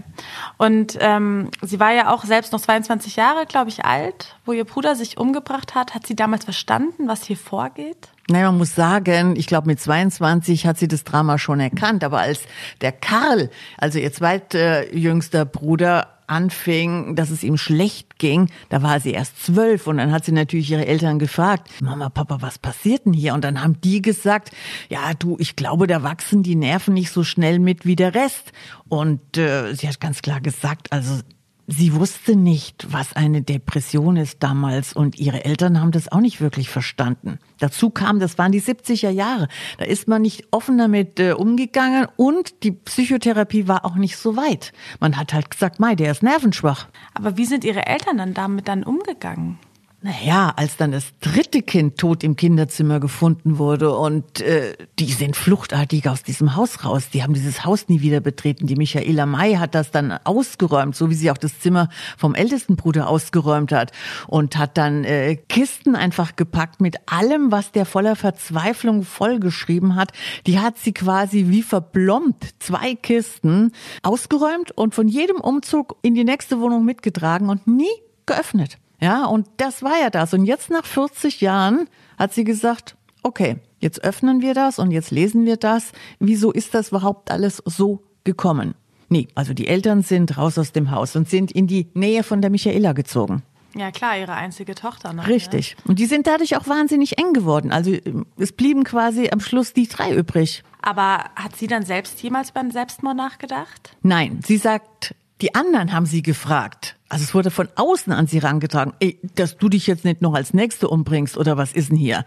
Und 0.57 0.97
ähm, 0.99 1.49
sie 1.61 1.79
war 1.79 1.91
ja 1.93 2.13
auch 2.13 2.23
selbst 2.23 2.53
noch 2.53 2.61
22 2.61 3.15
Jahre, 3.15 3.45
glaube 3.45 3.69
ich, 3.69 3.85
alt, 3.85 4.35
wo 4.45 4.53
ihr 4.53 4.65
Bruder 4.65 4.95
sich 4.95 5.17
umgebracht 5.17 5.75
hat. 5.75 5.93
Hat 5.93 6.07
sie 6.07 6.15
damals 6.15 6.45
verstanden, 6.45 7.07
was 7.07 7.23
hier 7.23 7.37
vorgeht? 7.37 8.09
Naja, 8.29 8.47
man 8.51 8.57
muss 8.57 8.75
sagen, 8.75 9.35
ich 9.35 9.47
glaube 9.47 9.67
mit 9.67 9.79
22 9.79 10.67
hat 10.67 10.77
sie 10.77 10.87
das 10.87 11.03
Drama 11.05 11.37
schon 11.37 11.59
erkannt, 11.59 12.03
aber 12.03 12.19
als 12.19 12.41
der 12.81 12.91
Karl, 12.91 13.49
also 13.77 13.99
ihr 13.99 14.11
zweitjüngster 14.11 15.45
Bruder, 15.45 16.16
anfing, 16.27 17.15
dass 17.15 17.29
es 17.29 17.43
ihm 17.43 17.57
schlecht 17.57 18.19
ging, 18.19 18.49
da 18.69 18.83
war 18.83 18.99
sie 18.99 19.11
erst 19.11 19.43
zwölf 19.43 19.87
und 19.87 19.97
dann 19.97 20.11
hat 20.11 20.25
sie 20.25 20.31
natürlich 20.31 20.69
ihre 20.71 20.85
Eltern 20.85 21.19
gefragt, 21.19 21.69
Mama, 21.81 22.09
Papa, 22.09 22.37
was 22.41 22.59
passiert 22.59 23.05
denn 23.05 23.13
hier? 23.13 23.33
Und 23.33 23.43
dann 23.43 23.61
haben 23.63 23.79
die 23.81 24.01
gesagt, 24.01 24.51
ja, 24.89 25.13
du, 25.13 25.37
ich 25.39 25.55
glaube, 25.55 25.87
da 25.87 26.03
wachsen 26.03 26.43
die 26.43 26.55
Nerven 26.55 26.93
nicht 26.93 27.11
so 27.11 27.23
schnell 27.23 27.59
mit 27.59 27.85
wie 27.85 27.95
der 27.95 28.13
Rest. 28.13 28.51
Und 28.89 29.37
äh, 29.37 29.73
sie 29.73 29.87
hat 29.87 29.99
ganz 29.99 30.21
klar 30.21 30.41
gesagt, 30.41 30.91
also 30.91 31.21
Sie 31.69 31.93
wusste 31.93 32.37
nicht, 32.37 32.93
was 32.93 33.13
eine 33.13 33.41
Depression 33.41 34.15
ist 34.15 34.41
damals 34.41 34.93
und 34.93 35.19
ihre 35.19 35.43
Eltern 35.43 35.81
haben 35.81 35.91
das 35.91 36.09
auch 36.09 36.21
nicht 36.21 36.39
wirklich 36.39 36.69
verstanden. 36.69 37.39
Dazu 37.59 37.89
kam, 37.89 38.21
das 38.21 38.37
waren 38.37 38.53
die 38.53 38.61
70er 38.61 39.09
Jahre. 39.09 39.49
Da 39.77 39.83
ist 39.83 40.07
man 40.07 40.21
nicht 40.21 40.47
offen 40.51 40.77
damit 40.77 41.19
äh, 41.19 41.33
umgegangen 41.33 42.07
und 42.15 42.63
die 42.63 42.71
Psychotherapie 42.71 43.67
war 43.67 43.83
auch 43.83 43.95
nicht 43.95 44.15
so 44.15 44.37
weit. 44.37 44.71
Man 45.01 45.17
hat 45.17 45.33
halt 45.33 45.51
gesagt, 45.51 45.81
Mai, 45.81 45.95
der 45.95 46.11
ist 46.11 46.23
nervenschwach. 46.23 46.87
Aber 47.13 47.35
wie 47.35 47.45
sind 47.45 47.65
ihre 47.65 47.85
Eltern 47.85 48.17
dann 48.17 48.33
damit 48.33 48.69
dann 48.69 48.83
umgegangen? 48.83 49.59
Naja, 49.99 50.53
als 50.55 50.77
dann 50.77 50.91
das 50.91 51.17
dritte 51.21 51.63
Kind 51.63 51.97
tot 51.97 52.23
im 52.23 52.35
Kinderzimmer 52.35 52.99
gefunden 52.99 53.57
wurde 53.57 53.97
und 53.97 54.41
äh, 54.41 54.75
die 54.99 55.11
sind 55.11 55.35
fluchtartig 55.35 56.07
aus 56.07 56.21
diesem 56.21 56.55
Haus 56.55 56.85
raus. 56.85 57.09
Die 57.11 57.23
haben 57.23 57.33
dieses 57.33 57.65
Haus 57.65 57.89
nie 57.89 58.01
wieder 58.01 58.19
betreten. 58.19 58.67
Die 58.67 58.75
Michaela 58.75 59.25
May 59.25 59.55
hat 59.55 59.73
das 59.73 59.89
dann 59.89 60.11
ausgeräumt, 60.23 60.95
so 60.95 61.09
wie 61.09 61.15
sie 61.15 61.31
auch 61.31 61.37
das 61.37 61.59
Zimmer 61.59 61.89
vom 62.15 62.35
ältesten 62.35 62.75
Bruder 62.75 63.09
ausgeräumt 63.09 63.71
hat 63.71 63.91
und 64.27 64.55
hat 64.55 64.77
dann 64.77 65.03
äh, 65.03 65.35
Kisten 65.35 65.95
einfach 65.95 66.35
gepackt 66.35 66.79
mit 66.79 66.97
allem, 67.07 67.51
was 67.51 67.71
der 67.71 67.87
voller 67.87 68.15
Verzweiflung 68.15 69.01
vollgeschrieben 69.01 69.95
hat. 69.95 70.11
Die 70.45 70.59
hat 70.59 70.77
sie 70.77 70.93
quasi 70.93 71.47
wie 71.47 71.63
verblombt 71.63 72.45
zwei 72.59 72.93
Kisten 72.93 73.71
ausgeräumt 74.03 74.69
und 74.69 74.93
von 74.93 75.07
jedem 75.07 75.37
Umzug 75.37 75.97
in 76.03 76.13
die 76.13 76.23
nächste 76.23 76.59
Wohnung 76.59 76.85
mitgetragen 76.85 77.49
und 77.49 77.65
nie 77.65 77.89
geöffnet. 78.27 78.77
Ja, 78.99 79.25
und 79.25 79.47
das 79.57 79.83
war 79.83 79.99
ja 79.99 80.09
das. 80.09 80.33
Und 80.33 80.45
jetzt 80.45 80.69
nach 80.69 80.85
40 80.85 81.41
Jahren 81.41 81.87
hat 82.17 82.33
sie 82.33 82.43
gesagt, 82.43 82.95
okay, 83.23 83.57
jetzt 83.79 84.03
öffnen 84.03 84.41
wir 84.41 84.53
das 84.53 84.79
und 84.79 84.91
jetzt 84.91 85.11
lesen 85.11 85.45
wir 85.45 85.57
das. 85.57 85.91
Wieso 86.19 86.51
ist 86.51 86.73
das 86.73 86.89
überhaupt 86.89 87.29
alles 87.29 87.61
so 87.65 88.03
gekommen? 88.23 88.73
Nee, 89.09 89.27
also 89.35 89.53
die 89.53 89.67
Eltern 89.67 90.01
sind 90.01 90.37
raus 90.37 90.57
aus 90.57 90.71
dem 90.71 90.91
Haus 90.91 91.15
und 91.15 91.29
sind 91.29 91.51
in 91.51 91.67
die 91.67 91.87
Nähe 91.93 92.23
von 92.23 92.41
der 92.41 92.49
Michaela 92.49 92.93
gezogen. 92.93 93.43
Ja 93.75 93.91
klar, 93.91 94.17
ihre 94.17 94.33
einzige 94.33 94.75
Tochter. 94.75 95.13
Noch, 95.13 95.27
Richtig. 95.27 95.71
Ja. 95.77 95.85
Und 95.85 95.99
die 95.99 96.05
sind 96.05 96.25
dadurch 96.25 96.57
auch 96.57 96.67
wahnsinnig 96.67 97.19
eng 97.19 97.33
geworden. 97.33 97.71
Also 97.71 97.93
es 98.37 98.51
blieben 98.51 98.83
quasi 98.83 99.29
am 99.31 99.39
Schluss 99.39 99.73
die 99.73 99.87
drei 99.87 100.13
übrig. 100.13 100.63
Aber 100.81 101.25
hat 101.35 101.55
sie 101.55 101.67
dann 101.67 101.83
selbst 101.83 102.21
jemals 102.23 102.51
beim 102.51 102.71
Selbstmord 102.71 103.15
nachgedacht? 103.15 103.95
Nein, 104.01 104.39
sie 104.45 104.57
sagt, 104.57 105.13
die 105.41 105.53
anderen 105.53 105.93
haben 105.93 106.05
sie 106.05 106.23
gefragt. 106.23 106.96
Also 107.09 107.23
es 107.23 107.33
wurde 107.33 107.51
von 107.51 107.69
außen 107.75 108.11
an 108.11 108.27
sie 108.27 108.39
rangetragen, 108.39 108.93
ey, 108.99 109.17
dass 109.35 109.57
du 109.57 109.69
dich 109.69 109.87
jetzt 109.87 110.03
nicht 110.03 110.21
noch 110.21 110.33
als 110.33 110.53
Nächste 110.53 110.89
umbringst 110.89 111.37
oder 111.37 111.55
was 111.55 111.71
ist 111.71 111.89
denn 111.89 111.97
hier? 111.97 112.25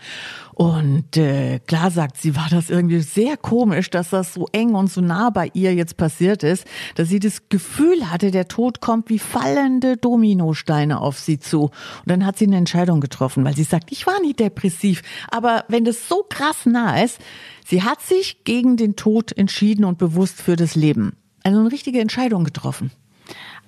Und 0.54 1.18
äh, 1.18 1.58
klar 1.58 1.90
sagt 1.90 2.16
sie, 2.16 2.34
war 2.34 2.48
das 2.50 2.70
irgendwie 2.70 3.00
sehr 3.00 3.36
komisch, 3.36 3.90
dass 3.90 4.10
das 4.10 4.32
so 4.32 4.46
eng 4.52 4.74
und 4.74 4.90
so 4.90 5.02
nah 5.02 5.28
bei 5.28 5.50
ihr 5.52 5.74
jetzt 5.74 5.98
passiert 5.98 6.42
ist, 6.42 6.66
dass 6.94 7.08
sie 7.08 7.18
das 7.18 7.50
Gefühl 7.50 8.10
hatte, 8.10 8.30
der 8.30 8.48
Tod 8.48 8.80
kommt 8.80 9.10
wie 9.10 9.18
fallende 9.18 9.98
Dominosteine 9.98 11.00
auf 11.00 11.18
sie 11.18 11.38
zu. 11.38 11.64
Und 11.64 11.72
dann 12.06 12.24
hat 12.24 12.38
sie 12.38 12.46
eine 12.46 12.56
Entscheidung 12.56 13.00
getroffen, 13.00 13.44
weil 13.44 13.56
sie 13.56 13.64
sagt, 13.64 13.92
ich 13.92 14.06
war 14.06 14.18
nie 14.22 14.34
depressiv, 14.34 15.02
aber 15.30 15.64
wenn 15.68 15.84
das 15.84 16.08
so 16.08 16.24
krass 16.26 16.64
nah 16.64 17.02
ist, 17.02 17.18
sie 17.66 17.82
hat 17.82 18.00
sich 18.00 18.44
gegen 18.44 18.78
den 18.78 18.96
Tod 18.96 19.36
entschieden 19.36 19.84
und 19.84 19.98
bewusst 19.98 20.40
für 20.40 20.56
das 20.56 20.74
Leben. 20.74 21.16
Also 21.42 21.58
eine 21.58 21.70
richtige 21.70 22.00
Entscheidung 22.00 22.44
getroffen. 22.44 22.90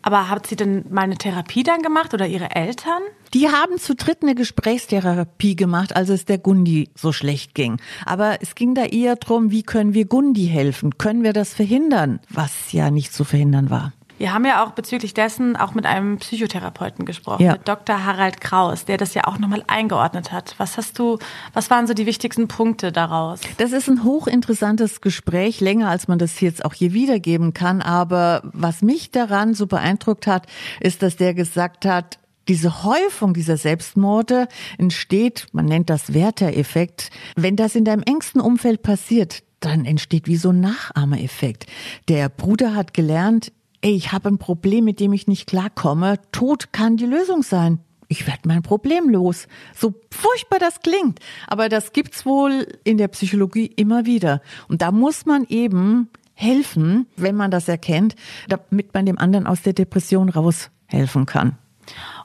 Aber 0.03 0.29
hat 0.29 0.47
sie 0.47 0.57
denn 0.57 0.85
mal 0.91 1.03
eine 1.03 1.17
Therapie 1.17 1.63
dann 1.63 1.83
gemacht 1.83 2.13
oder 2.13 2.27
ihre 2.27 2.55
Eltern? 2.55 3.03
Die 3.35 3.49
haben 3.49 3.79
zu 3.79 3.95
dritt 3.95 4.19
eine 4.23 4.35
Gesprächstherapie 4.35 5.57
gemacht, 5.57 5.97
als 5.97 6.11
es 6.11 6.25
der 6.25 6.39
Gundi 6.39 6.91
so 6.95 7.13
schlecht 7.13 7.55
ging. 7.55 7.81
Aber 8.05 8.43
es 8.43 8.55
ging 8.55 8.75
da 8.75 8.85
eher 8.85 9.17
drum, 9.17 9.51
wie 9.51 9.63
können 9.63 9.95
wir 9.95 10.05
Gundi 10.05 10.47
helfen? 10.47 10.99
Können 10.99 11.23
wir 11.23 11.33
das 11.33 11.55
verhindern? 11.55 12.21
Was 12.29 12.73
ja 12.73 12.91
nicht 12.91 13.15
zu 13.15 13.25
verhindern 13.25 13.71
war. 13.71 13.93
Wir 14.19 14.33
haben 14.33 14.45
ja 14.45 14.65
auch 14.65 14.73
bezüglich 14.73 15.15
dessen 15.15 15.57
auch 15.57 15.75
mit 15.75 15.87
einem 15.87 16.19
Psychotherapeuten 16.19 17.05
gesprochen, 17.05 17.43
ja. 17.43 17.53
mit 17.53 17.67
Dr. 17.67 18.05
Harald 18.05 18.41
Kraus, 18.41 18.85
der 18.85 18.97
das 18.97 19.15
ja 19.15 19.27
auch 19.27 19.39
nochmal 19.39 19.65
eingeordnet 19.67 20.33
hat. 20.33 20.55
Was 20.59 20.77
hast 20.77 20.99
du, 20.99 21.19
was 21.53 21.71
waren 21.71 21.87
so 21.87 21.95
die 21.95 22.07
wichtigsten 22.07 22.49
Punkte 22.49 22.93
daraus? 22.93 23.41
Das 23.59 23.73
ist 23.73 23.89
ein 23.89 24.05
hochinteressantes 24.05 25.01
Gespräch, 25.01 25.61
länger 25.61 25.89
als 25.89 26.09
man 26.09 26.19
das 26.19 26.41
jetzt 26.41 26.65
auch 26.65 26.75
hier 26.75 26.93
wiedergeben 26.93 27.55
kann. 27.55 27.83
Aber 27.83 28.43
was 28.45 28.83
mich 28.83 29.11
daran 29.11 29.55
so 29.55 29.67
beeindruckt 29.67 30.27
hat, 30.27 30.47
ist, 30.81 31.03
dass 31.03 31.17
der 31.17 31.35
gesagt 31.35 31.85
hat, 31.85 32.19
diese 32.49 32.85
Häufung 32.85 33.35
dieser 33.35 33.57
Selbstmorde 33.57 34.49
entsteht, 34.79 35.47
man 35.53 35.67
nennt 35.67 35.91
das 35.91 36.13
Werther-Effekt. 36.13 37.11
Wenn 37.37 37.57
das 37.57 37.75
in 37.75 37.85
deinem 37.85 38.03
engsten 38.03 38.41
Umfeld 38.41 38.83
passiert, 38.83 39.43
dann 39.61 39.85
entsteht 39.85 40.27
wie 40.27 40.37
so 40.37 40.51
ein 40.51 40.61
Nachahmereffekt. 40.61 41.67
Der 42.09 42.29
Bruder 42.29 42.75
hat 42.75 42.95
gelernt, 42.95 43.53
ey, 43.83 43.95
ich 43.95 44.13
habe 44.13 44.29
ein 44.29 44.39
Problem, 44.39 44.85
mit 44.85 45.01
dem 45.01 45.13
ich 45.13 45.27
nicht 45.27 45.47
klarkomme, 45.47 46.19
Tod 46.33 46.73
kann 46.73 46.97
die 46.97 47.07
Lösung 47.07 47.43
sein. 47.43 47.81
ich 48.13 48.27
werde 48.27 48.47
mein 48.47 48.63
Problem 48.63 49.09
los. 49.09 49.49
So 49.75 49.95
furchtbar 50.11 50.59
das 50.59 50.81
klingt, 50.81 51.19
aber 51.49 51.69
das 51.69 51.93
gibt's 51.93 52.25
wohl 52.27 52.67
in 52.85 52.99
der 52.99 53.09
Psychologie 53.09 53.67
immer 53.67 54.05
wieder. 54.05 54.43
Und 54.69 54.83
da 54.83 54.93
muss 54.93 55.25
man 55.25 55.47
eben 55.49 56.09
helfen, 56.35 57.07
wenn 57.17 57.37
man 57.37 57.51
das 57.51 57.69
erkennt, 57.69 58.15
damit 58.49 58.93
man 58.95 59.07
dem 59.07 59.19
anderen 59.19 59.47
aus 59.47 59.63
der 59.63 59.73
Depression 59.73 60.29
raushelfen 60.29 61.27
kann. 61.27 61.57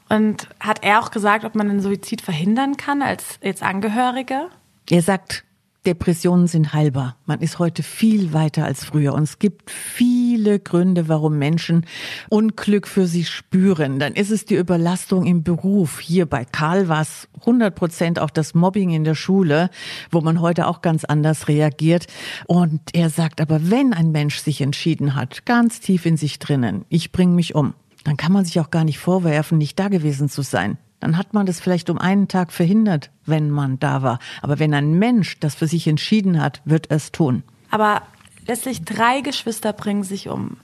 Und 0.09 0.47
hat 0.59 0.83
er 0.83 0.99
auch 0.99 1.11
gesagt, 1.11 1.45
ob 1.45 1.55
man 1.55 1.69
einen 1.69 1.81
Suizid 1.81 2.21
verhindern 2.21 2.77
kann 2.77 3.01
als 3.01 3.39
jetzt 3.41 3.63
Angehörige? 3.63 4.49
Er 4.89 5.01
sagt, 5.01 5.43
Depressionen 5.87 6.47
sind 6.47 6.73
heilbar. 6.73 7.15
Man 7.25 7.39
ist 7.39 7.59
heute 7.59 7.81
viel 7.81 8.33
weiter 8.33 8.65
als 8.65 8.83
früher 8.83 9.13
und 9.13 9.23
es 9.23 9.39
gibt 9.39 9.71
viele 9.71 10.59
Gründe, 10.59 11.07
warum 11.07 11.37
Menschen 11.37 11.85
Unglück 12.29 12.89
für 12.89 13.07
sich 13.07 13.29
spüren. 13.29 13.97
Dann 13.97 14.13
ist 14.13 14.29
es 14.29 14.43
die 14.43 14.55
Überlastung 14.55 15.25
im 15.25 15.43
Beruf. 15.43 16.01
Hier 16.01 16.25
bei 16.25 16.43
Karl 16.43 16.89
war 16.89 17.01
es 17.03 17.29
100 17.39 17.73
Prozent 17.73 18.19
auch 18.19 18.29
das 18.29 18.53
Mobbing 18.53 18.89
in 18.89 19.05
der 19.05 19.15
Schule, 19.15 19.69
wo 20.11 20.19
man 20.19 20.41
heute 20.41 20.67
auch 20.67 20.81
ganz 20.81 21.05
anders 21.05 21.47
reagiert. 21.47 22.07
Und 22.47 22.81
er 22.91 23.09
sagt 23.09 23.39
aber, 23.39 23.71
wenn 23.71 23.93
ein 23.93 24.11
Mensch 24.11 24.39
sich 24.39 24.59
entschieden 24.59 25.15
hat, 25.15 25.45
ganz 25.45 25.79
tief 25.79 26.05
in 26.05 26.17
sich 26.17 26.37
drinnen, 26.37 26.83
ich 26.89 27.13
bringe 27.13 27.33
mich 27.33 27.55
um, 27.55 27.75
dann 28.03 28.17
kann 28.17 28.33
man 28.33 28.43
sich 28.43 28.59
auch 28.59 28.71
gar 28.71 28.83
nicht 28.83 28.99
vorwerfen, 28.99 29.57
nicht 29.57 29.79
da 29.79 29.87
gewesen 29.87 30.27
zu 30.27 30.41
sein 30.41 30.77
dann 30.99 31.17
hat 31.17 31.33
man 31.33 31.45
das 31.45 31.59
vielleicht 31.59 31.89
um 31.89 31.97
einen 31.97 32.27
Tag 32.27 32.51
verhindert, 32.51 33.11
wenn 33.25 33.49
man 33.51 33.79
da 33.79 34.01
war. 34.01 34.19
Aber 34.41 34.59
wenn 34.59 34.73
ein 34.73 34.93
Mensch 34.93 35.39
das 35.39 35.55
für 35.55 35.67
sich 35.67 35.87
entschieden 35.87 36.41
hat, 36.41 36.61
wird 36.65 36.89
es 36.89 37.11
tun. 37.11 37.43
Aber 37.69 38.01
letztlich 38.47 38.83
drei 38.83 39.21
Geschwister 39.21 39.73
bringen 39.73 40.03
sich 40.03 40.29
um. 40.29 40.57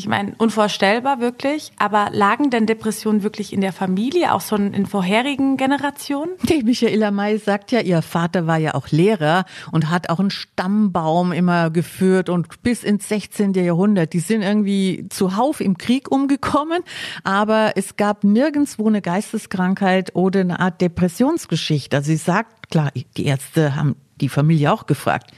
Ich 0.00 0.08
meine, 0.08 0.32
unvorstellbar 0.38 1.20
wirklich, 1.20 1.72
aber 1.76 2.08
lagen 2.10 2.48
denn 2.48 2.64
Depressionen 2.64 3.22
wirklich 3.22 3.52
in 3.52 3.60
der 3.60 3.74
Familie, 3.74 4.32
auch 4.32 4.40
schon 4.40 4.72
in 4.72 4.86
vorherigen 4.86 5.58
Generationen? 5.58 6.30
Die 6.48 6.62
Michaela 6.62 7.10
May 7.10 7.36
sagt 7.36 7.70
ja, 7.70 7.80
ihr 7.80 8.00
Vater 8.00 8.46
war 8.46 8.56
ja 8.56 8.74
auch 8.74 8.88
Lehrer 8.88 9.44
und 9.72 9.90
hat 9.90 10.08
auch 10.08 10.18
einen 10.18 10.30
Stammbaum 10.30 11.32
immer 11.32 11.68
geführt 11.68 12.30
und 12.30 12.62
bis 12.62 12.82
ins 12.82 13.10
16. 13.10 13.52
Jahrhundert. 13.52 14.14
Die 14.14 14.20
sind 14.20 14.40
irgendwie 14.40 15.04
zuhauf 15.10 15.60
im 15.60 15.76
Krieg 15.76 16.10
umgekommen, 16.10 16.82
aber 17.22 17.72
es 17.76 17.96
gab 17.96 18.24
nirgendswo 18.24 18.88
eine 18.88 19.02
Geisteskrankheit 19.02 20.16
oder 20.16 20.40
eine 20.40 20.60
Art 20.60 20.80
Depressionsgeschichte. 20.80 21.94
Also 21.94 22.06
sie 22.06 22.16
sagt, 22.16 22.70
klar, 22.70 22.90
die 23.18 23.26
Ärzte 23.26 23.76
haben 23.76 23.96
die 24.18 24.30
Familie 24.30 24.72
auch 24.72 24.86
gefragt 24.86 25.30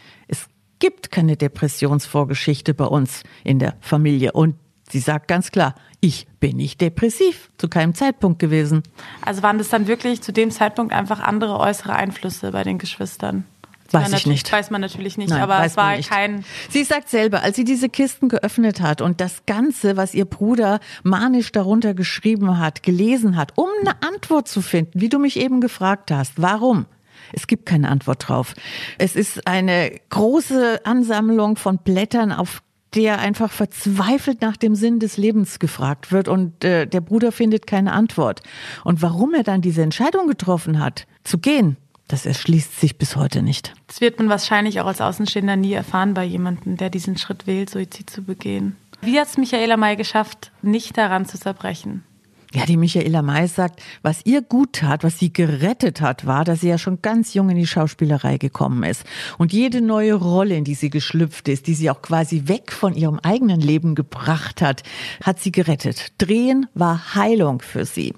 gibt 0.82 1.12
keine 1.12 1.36
Depressionsvorgeschichte 1.36 2.74
bei 2.74 2.86
uns 2.86 3.22
in 3.44 3.60
der 3.60 3.74
Familie. 3.80 4.32
Und 4.32 4.56
sie 4.90 4.98
sagt 4.98 5.28
ganz 5.28 5.52
klar, 5.52 5.76
ich 6.00 6.26
bin 6.40 6.56
nicht 6.56 6.80
depressiv, 6.80 7.50
zu 7.56 7.68
keinem 7.68 7.94
Zeitpunkt 7.94 8.40
gewesen. 8.40 8.82
Also 9.24 9.44
waren 9.44 9.58
das 9.58 9.68
dann 9.68 9.86
wirklich 9.86 10.22
zu 10.22 10.32
dem 10.32 10.50
Zeitpunkt 10.50 10.92
einfach 10.92 11.20
andere 11.20 11.60
äußere 11.60 11.92
Einflüsse 11.92 12.50
bei 12.50 12.64
den 12.64 12.78
Geschwistern? 12.78 13.44
Weiß 13.92 14.12
ich 14.12 14.26
nicht. 14.26 14.50
Weiß 14.50 14.70
man 14.70 14.80
natürlich 14.80 15.18
nicht, 15.18 15.30
Nein, 15.30 15.42
aber 15.42 15.64
es 15.64 15.76
war 15.76 15.96
kein. 15.98 16.44
Sie 16.68 16.82
sagt 16.82 17.08
selber, 17.08 17.44
als 17.44 17.54
sie 17.54 17.64
diese 17.64 17.88
Kisten 17.88 18.28
geöffnet 18.28 18.80
hat 18.80 19.02
und 19.02 19.20
das 19.20 19.46
Ganze, 19.46 19.96
was 19.96 20.14
ihr 20.14 20.24
Bruder 20.24 20.80
manisch 21.04 21.52
darunter 21.52 21.94
geschrieben 21.94 22.58
hat, 22.58 22.82
gelesen 22.82 23.36
hat, 23.36 23.52
um 23.54 23.68
eine 23.82 24.02
Antwort 24.02 24.48
zu 24.48 24.62
finden, 24.62 25.00
wie 25.00 25.10
du 25.10 25.20
mich 25.20 25.38
eben 25.38 25.60
gefragt 25.60 26.10
hast, 26.10 26.32
warum? 26.42 26.86
Es 27.32 27.46
gibt 27.46 27.66
keine 27.66 27.88
Antwort 27.88 28.28
drauf. 28.28 28.54
Es 28.98 29.16
ist 29.16 29.46
eine 29.46 30.00
große 30.10 30.84
Ansammlung 30.84 31.56
von 31.56 31.78
Blättern, 31.78 32.32
auf 32.32 32.62
der 32.94 33.18
einfach 33.20 33.50
verzweifelt 33.50 34.42
nach 34.42 34.56
dem 34.56 34.74
Sinn 34.74 34.98
des 34.98 35.16
Lebens 35.16 35.58
gefragt 35.58 36.12
wird 36.12 36.28
und 36.28 36.62
äh, 36.64 36.86
der 36.86 37.00
Bruder 37.00 37.32
findet 37.32 37.66
keine 37.66 37.92
Antwort. 37.92 38.42
Und 38.84 39.00
warum 39.00 39.34
er 39.34 39.42
dann 39.42 39.62
diese 39.62 39.82
Entscheidung 39.82 40.26
getroffen 40.26 40.78
hat, 40.78 41.06
zu 41.24 41.38
gehen, 41.38 41.76
das 42.08 42.26
erschließt 42.26 42.78
sich 42.78 42.98
bis 42.98 43.16
heute 43.16 43.42
nicht. 43.42 43.72
Das 43.86 44.02
wird 44.02 44.18
man 44.18 44.28
wahrscheinlich 44.28 44.80
auch 44.80 44.86
als 44.86 45.00
Außenstehender 45.00 45.56
nie 45.56 45.72
erfahren 45.72 46.12
bei 46.12 46.24
jemandem, 46.24 46.76
der 46.76 46.90
diesen 46.90 47.16
Schritt 47.16 47.46
wählt, 47.46 47.70
Suizid 47.70 48.10
zu 48.10 48.22
begehen. 48.22 48.76
Wie 49.00 49.18
hat 49.18 49.28
es 49.28 49.38
Michaela 49.38 49.76
May 49.76 49.96
geschafft, 49.96 50.52
nicht 50.60 50.98
daran 50.98 51.26
zu 51.26 51.38
zerbrechen? 51.38 52.04
Ja, 52.54 52.66
die 52.66 52.76
Michaela 52.76 53.22
May 53.22 53.46
sagt, 53.48 53.80
was 54.02 54.20
ihr 54.24 54.42
gut 54.42 54.74
tat, 54.74 55.04
was 55.04 55.18
sie 55.18 55.32
gerettet 55.32 56.02
hat, 56.02 56.26
war, 56.26 56.44
dass 56.44 56.60
sie 56.60 56.68
ja 56.68 56.76
schon 56.76 57.00
ganz 57.00 57.32
jung 57.32 57.48
in 57.48 57.56
die 57.56 57.66
Schauspielerei 57.66 58.36
gekommen 58.36 58.82
ist. 58.82 59.04
Und 59.38 59.54
jede 59.54 59.80
neue 59.80 60.14
Rolle, 60.14 60.54
in 60.56 60.64
die 60.64 60.74
sie 60.74 60.90
geschlüpft 60.90 61.48
ist, 61.48 61.66
die 61.66 61.74
sie 61.74 61.88
auch 61.88 62.02
quasi 62.02 62.48
weg 62.48 62.70
von 62.70 62.94
ihrem 62.94 63.18
eigenen 63.20 63.60
Leben 63.60 63.94
gebracht 63.94 64.60
hat, 64.60 64.82
hat 65.22 65.40
sie 65.40 65.50
gerettet. 65.50 66.12
Drehen 66.18 66.66
war 66.74 67.14
Heilung 67.14 67.62
für 67.62 67.86
sie. 67.86 68.12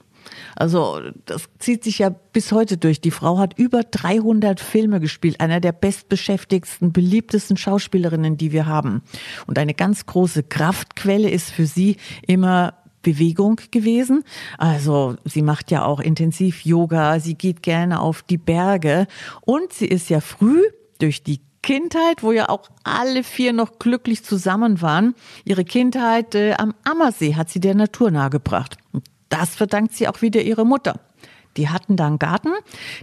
Also 0.57 1.01
das 1.27 1.49
zieht 1.59 1.85
sich 1.85 1.99
ja 1.99 2.09
bis 2.09 2.51
heute 2.51 2.77
durch. 2.77 3.01
Die 3.01 3.11
Frau 3.11 3.39
hat 3.39 3.59
über 3.59 3.83
300 3.83 4.59
Filme 4.59 4.99
gespielt, 4.99 5.41
einer 5.41 5.61
der 5.61 5.73
bestbeschäftigsten, 5.73 6.93
beliebtesten 6.93 7.57
Schauspielerinnen, 7.57 8.37
die 8.37 8.51
wir 8.51 8.67
haben. 8.67 9.03
Und 9.47 9.59
eine 9.59 9.75
ganz 9.75 10.07
große 10.07 10.43
Kraftquelle 10.43 11.31
ist 11.31 11.51
für 11.51 11.67
sie 11.67 11.97
immer 12.27 12.75
Bewegung 13.05 13.61
gewesen. 13.71 14.25
Also 14.59 15.15
sie 15.25 15.43
macht 15.43 15.71
ja 15.71 15.85
auch 15.85 16.01
intensiv 16.01 16.65
Yoga, 16.65 17.21
sie 17.21 17.35
geht 17.35 17.63
gerne 17.63 18.01
auf 18.01 18.25
die 18.25 18.39
Berge 18.39 19.07
und 19.43 19.73
sie 19.73 19.87
ist 19.87 20.11
ja 20.11 20.21
früh 20.21 20.61
durch 20.99 21.23
die 21.23 21.39
Kindheit, 21.63 22.23
wo 22.23 22.33
ja 22.33 22.49
auch 22.49 22.69
alle 22.83 23.23
vier 23.23 23.53
noch 23.53 23.79
glücklich 23.79 24.25
zusammen 24.25 24.83
waren. 24.83 25.15
Ihre 25.45 25.65
Kindheit 25.65 26.35
äh, 26.35 26.55
am 26.55 26.75
Ammersee 26.85 27.37
hat 27.37 27.49
sie 27.49 27.61
der 27.61 27.75
Natur 27.75 28.11
nahegebracht. 28.11 28.77
Und 28.93 29.05
das 29.31 29.55
verdankt 29.55 29.95
sie 29.95 30.07
auch 30.07 30.21
wieder 30.21 30.43
ihrer 30.43 30.65
Mutter. 30.65 31.01
Die 31.57 31.69
hatten 31.69 31.97
da 31.97 32.07
einen 32.07 32.19
Garten, 32.19 32.53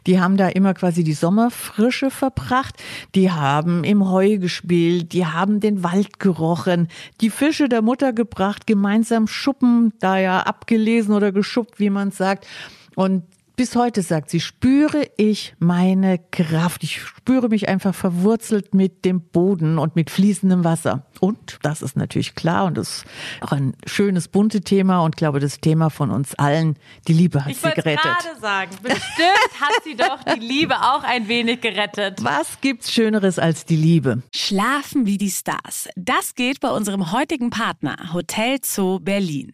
die 0.08 0.20
haben 0.20 0.38
da 0.38 0.48
immer 0.48 0.74
quasi 0.74 1.04
die 1.04 1.14
Sommerfrische 1.14 2.12
verbracht, 2.12 2.82
die 3.16 3.32
haben 3.32 3.84
im 3.84 4.10
Heu 4.10 4.38
gespielt, 4.38 5.14
die 5.14 5.26
haben 5.26 5.60
den 5.60 5.84
Wald 5.84 6.20
gerochen, 6.20 6.88
die 7.22 7.30
Fische 7.30 7.70
der 7.70 7.82
Mutter 7.82 8.14
gebracht, 8.14 8.68
gemeinsam 8.68 9.28
Schuppen, 9.28 9.94
da 10.00 10.18
ja 10.18 10.42
abgelesen 10.42 11.14
oder 11.14 11.32
geschuppt, 11.32 11.80
wie 11.80 11.90
man 11.90 12.12
sagt. 12.12 12.48
Und 12.96 13.24
bis 13.56 13.76
heute 13.76 14.02
sagt 14.02 14.30
sie, 14.30 14.40
spüre 14.40 15.08
ich 15.18 15.56
meine 15.60 16.20
Kraft. 16.32 16.84
Ich 16.84 17.02
spüre 17.02 17.50
mich 17.50 17.70
einfach 17.70 17.94
verwurzelt 17.94 18.74
mit 18.74 19.06
dem 19.06 19.22
Boden 19.22 19.78
und 19.78 19.96
mit 19.96 20.10
fließendem 20.10 20.64
Wasser. 20.64 21.06
Und 21.20 21.60
das 21.62 21.82
ist 21.82 21.96
natürlich 21.96 22.36
klar 22.36 22.66
und 22.66 22.78
das 22.78 22.98
ist 22.98 23.06
auch 23.42 23.52
ein 23.52 23.74
schönes, 23.86 24.28
bunte 24.28 24.62
Thema 24.62 25.02
und 25.02 25.18
glaube, 25.18 25.40
das 25.40 25.60
Thema 25.60 25.90
von 25.90 26.10
uns 26.10 26.34
allen, 26.36 26.78
die 27.08 27.14
Liebe 27.14 27.46
hat 27.46 27.52
ich 27.52 27.58
sie 27.58 27.70
gerettet. 27.70 28.00
Ich 28.00 28.04
wollte 28.04 28.40
gerade 28.40 28.42
sagen, 28.42 28.72
bestimmt 28.82 29.62
hat 29.62 29.84
sie 29.84 29.96
doch 29.96 30.24
die 30.36 30.40
Liebe 30.40 30.76
auch 30.76 31.04
ein 31.04 31.28
wenig 31.28 31.62
gerettet. 31.62 32.24
Was 32.24 32.60
gibt's 32.62 32.92
Schöneres 32.92 33.38
als 33.38 33.66
die 33.66 33.76
Liebe? 33.76 34.24
Schlafen 34.34 35.06
wie 35.06 35.18
die 35.18 35.30
Stars. 35.30 35.90
Das 35.96 36.36
geht 36.36 36.60
bei 36.60 36.70
unserem 36.70 37.12
heutigen 37.12 37.50
Partner 37.50 38.14
Hotel 38.14 38.58
Zoo 38.64 39.00
Berlin. 39.00 39.54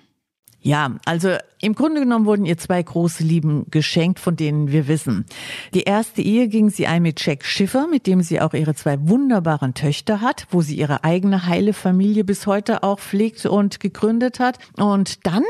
Ja, 0.63 0.91
also 1.05 1.37
im 1.59 1.73
Grunde 1.73 2.01
genommen 2.01 2.25
wurden 2.25 2.45
ihr 2.45 2.57
zwei 2.57 2.81
große 2.83 3.23
Lieben 3.23 3.65
geschenkt, 3.71 4.19
von 4.19 4.35
denen 4.35 4.71
wir 4.71 4.87
wissen. 4.87 5.25
Die 5.73 5.83
erste 5.83 6.21
Ehe 6.21 6.47
ging 6.49 6.69
sie 6.69 6.85
ein 6.85 7.01
mit 7.01 7.25
Jack 7.25 7.45
Schiffer, 7.45 7.87
mit 7.87 8.05
dem 8.05 8.21
sie 8.21 8.39
auch 8.39 8.53
ihre 8.53 8.75
zwei 8.75 8.97
wunderbaren 9.07 9.73
Töchter 9.73 10.21
hat, 10.21 10.45
wo 10.51 10.61
sie 10.61 10.75
ihre 10.75 11.03
eigene 11.03 11.47
heile 11.47 11.73
Familie 11.73 12.23
bis 12.23 12.45
heute 12.45 12.83
auch 12.83 12.99
pflegt 12.99 13.43
und 13.47 13.79
gegründet 13.79 14.39
hat. 14.39 14.59
Und 14.77 15.25
dann 15.25 15.43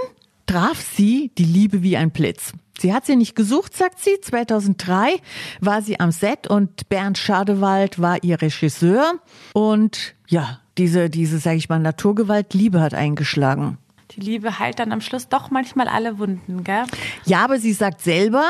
traf 0.46 0.80
sie 0.80 1.32
die 1.38 1.44
Liebe 1.44 1.84
wie 1.84 1.98
ein 1.98 2.12
Blitz. 2.12 2.54
Sie 2.80 2.94
hat 2.94 3.06
sie 3.06 3.18
nicht 3.18 3.36
gesucht, 3.36 3.76
sagt 3.76 4.00
sie. 4.00 4.20
2003 4.22 5.20
war 5.60 5.82
sie 5.82 6.00
am 6.00 6.12
Set 6.12 6.48
und 6.48 6.88
Bernd 6.90 7.18
Schadewald 7.18 8.00
war 8.00 8.24
ihr 8.24 8.42
Regisseur. 8.42 9.16
Und 9.54 10.16
ja, 10.28 10.62
diese, 10.78 11.10
diese, 11.10 11.38
sag 11.38 11.58
ich 11.58 11.70
mal, 11.70 11.80
Naturgewalt, 11.80 12.54
Liebe 12.54 12.80
hat 12.80 12.94
eingeschlagen. 12.94 13.78
Die 14.16 14.22
Liebe 14.22 14.60
heilt 14.60 14.80
dann 14.80 14.92
am 14.92 15.02
Schluss 15.02 15.30
doch 15.30 15.52
manchmal 15.52 15.88
alle 15.88 16.20
Wunden, 16.20 16.64
gell? 16.64 16.84
Ja, 17.26 17.44
aber 17.44 17.60
sie 17.60 17.74
sagt 17.74 18.02
selber, 18.02 18.44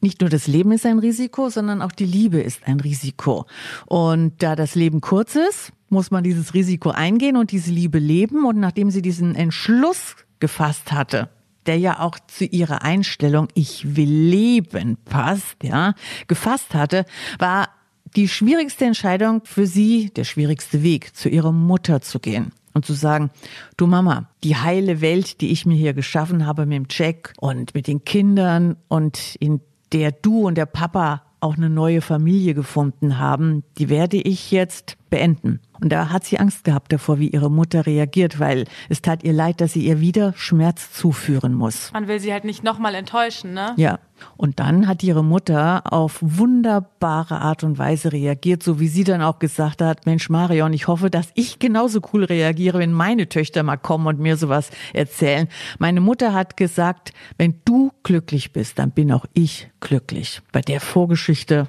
nicht 0.00 0.20
nur 0.20 0.30
das 0.30 0.46
Leben 0.46 0.72
ist 0.72 0.86
ein 0.86 0.98
Risiko, 0.98 1.48
sondern 1.48 1.82
auch 1.82 1.92
die 1.92 2.06
Liebe 2.06 2.40
ist 2.40 2.66
ein 2.66 2.80
Risiko. 2.80 3.46
Und 3.86 4.42
da 4.42 4.56
das 4.56 4.74
Leben 4.74 5.00
kurz 5.00 5.36
ist, 5.36 5.72
muss 5.88 6.10
man 6.10 6.24
dieses 6.24 6.54
Risiko 6.54 6.90
eingehen 6.90 7.36
und 7.36 7.50
diese 7.50 7.70
Liebe 7.70 7.98
leben. 7.98 8.44
Und 8.44 8.58
nachdem 8.58 8.90
sie 8.90 9.02
diesen 9.02 9.34
Entschluss 9.34 10.16
gefasst 10.38 10.92
hatte, 10.92 11.28
der 11.66 11.78
ja 11.78 12.00
auch 12.00 12.18
zu 12.26 12.46
ihrer 12.46 12.82
Einstellung 12.82 13.48
Ich 13.54 13.96
will 13.96 14.10
leben 14.10 14.96
passt, 15.04 15.56
ja, 15.62 15.94
gefasst 16.26 16.74
hatte, 16.74 17.04
war 17.38 17.68
die 18.16 18.28
schwierigste 18.28 18.86
Entscheidung 18.86 19.42
für 19.44 19.66
sie, 19.66 20.10
der 20.16 20.24
schwierigste 20.24 20.82
Weg, 20.82 21.14
zu 21.14 21.28
ihrer 21.28 21.52
Mutter 21.52 22.00
zu 22.00 22.18
gehen 22.18 22.52
und 22.72 22.84
zu 22.84 22.92
sagen, 22.92 23.30
du 23.76 23.86
Mama, 23.86 24.28
die 24.44 24.56
heile 24.56 25.00
Welt, 25.00 25.40
die 25.40 25.50
ich 25.50 25.66
mir 25.66 25.76
hier 25.76 25.94
geschaffen 25.94 26.46
habe 26.46 26.66
mit 26.66 26.76
dem 26.76 26.86
Jack 26.88 27.32
und 27.38 27.74
mit 27.74 27.86
den 27.86 28.04
Kindern 28.04 28.76
und 28.88 29.36
in 29.40 29.60
der 29.92 30.12
du 30.12 30.46
und 30.46 30.56
der 30.56 30.66
Papa 30.66 31.22
auch 31.40 31.56
eine 31.56 31.70
neue 31.70 32.00
Familie 32.00 32.54
gefunden 32.54 33.18
haben, 33.18 33.64
die 33.78 33.88
werde 33.88 34.18
ich 34.18 34.50
jetzt 34.50 34.96
beenden. 35.10 35.60
Und 35.80 35.90
da 35.92 36.10
hat 36.10 36.24
sie 36.24 36.38
Angst 36.38 36.64
gehabt 36.64 36.92
davor, 36.92 37.18
wie 37.18 37.28
ihre 37.28 37.50
Mutter 37.50 37.86
reagiert, 37.86 38.38
weil 38.38 38.66
es 38.88 39.02
tat 39.02 39.24
ihr 39.24 39.32
leid, 39.32 39.60
dass 39.60 39.72
sie 39.72 39.86
ihr 39.86 40.00
wieder 40.00 40.34
Schmerz 40.36 40.92
zuführen 40.92 41.54
muss. 41.54 41.92
Man 41.92 42.06
will 42.06 42.20
sie 42.20 42.32
halt 42.32 42.44
nicht 42.44 42.62
nochmal 42.62 42.94
enttäuschen, 42.94 43.54
ne? 43.54 43.74
Ja. 43.76 43.98
Und 44.36 44.60
dann 44.60 44.86
hat 44.86 45.02
ihre 45.02 45.24
Mutter 45.24 45.90
auf 45.90 46.18
wunderbare 46.20 47.40
Art 47.40 47.64
und 47.64 47.78
Weise 47.78 48.12
reagiert, 48.12 48.62
so 48.62 48.78
wie 48.78 48.88
sie 48.88 49.04
dann 49.04 49.22
auch 49.22 49.38
gesagt 49.38 49.80
hat, 49.80 50.04
Mensch 50.04 50.28
Marion, 50.28 50.74
ich 50.74 50.88
hoffe, 50.88 51.08
dass 51.08 51.30
ich 51.34 51.58
genauso 51.58 52.00
cool 52.12 52.24
reagiere, 52.24 52.78
wenn 52.78 52.92
meine 52.92 53.30
Töchter 53.30 53.62
mal 53.62 53.78
kommen 53.78 54.06
und 54.06 54.20
mir 54.20 54.36
sowas 54.36 54.70
erzählen. 54.92 55.48
Meine 55.78 56.02
Mutter 56.02 56.34
hat 56.34 56.58
gesagt, 56.58 57.14
wenn 57.38 57.60
du 57.64 57.92
glücklich 58.02 58.52
bist, 58.52 58.78
dann 58.78 58.90
bin 58.90 59.10
auch 59.10 59.24
ich 59.32 59.70
glücklich. 59.80 60.42
Bei 60.52 60.60
der 60.60 60.80
Vorgeschichte 60.80 61.68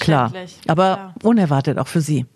Klar, 0.00 0.32
aber 0.66 1.14
unerwartet 1.22 1.78
auch 1.78 1.86
für 1.86 2.00
sie. 2.00 2.26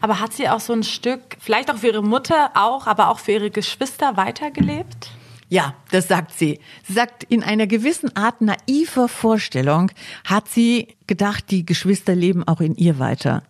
Aber 0.00 0.20
hat 0.20 0.32
sie 0.32 0.48
auch 0.48 0.60
so 0.60 0.72
ein 0.72 0.82
Stück, 0.82 1.36
vielleicht 1.38 1.70
auch 1.70 1.76
für 1.76 1.88
ihre 1.88 2.02
Mutter 2.02 2.50
auch, 2.54 2.86
aber 2.86 3.08
auch 3.08 3.18
für 3.18 3.32
ihre 3.32 3.50
Geschwister 3.50 4.16
weitergelebt? 4.16 5.10
Ja, 5.48 5.74
das 5.90 6.06
sagt 6.06 6.32
sie. 6.32 6.60
Sie 6.86 6.92
sagt, 6.92 7.24
in 7.24 7.42
einer 7.42 7.66
gewissen 7.66 8.14
Art 8.16 8.40
naiver 8.40 9.08
Vorstellung 9.08 9.90
hat 10.24 10.48
sie 10.48 10.96
gedacht, 11.08 11.50
die 11.50 11.66
Geschwister 11.66 12.14
leben 12.14 12.46
auch 12.46 12.60
in 12.60 12.76
ihr 12.76 13.00
weiter. 13.00 13.42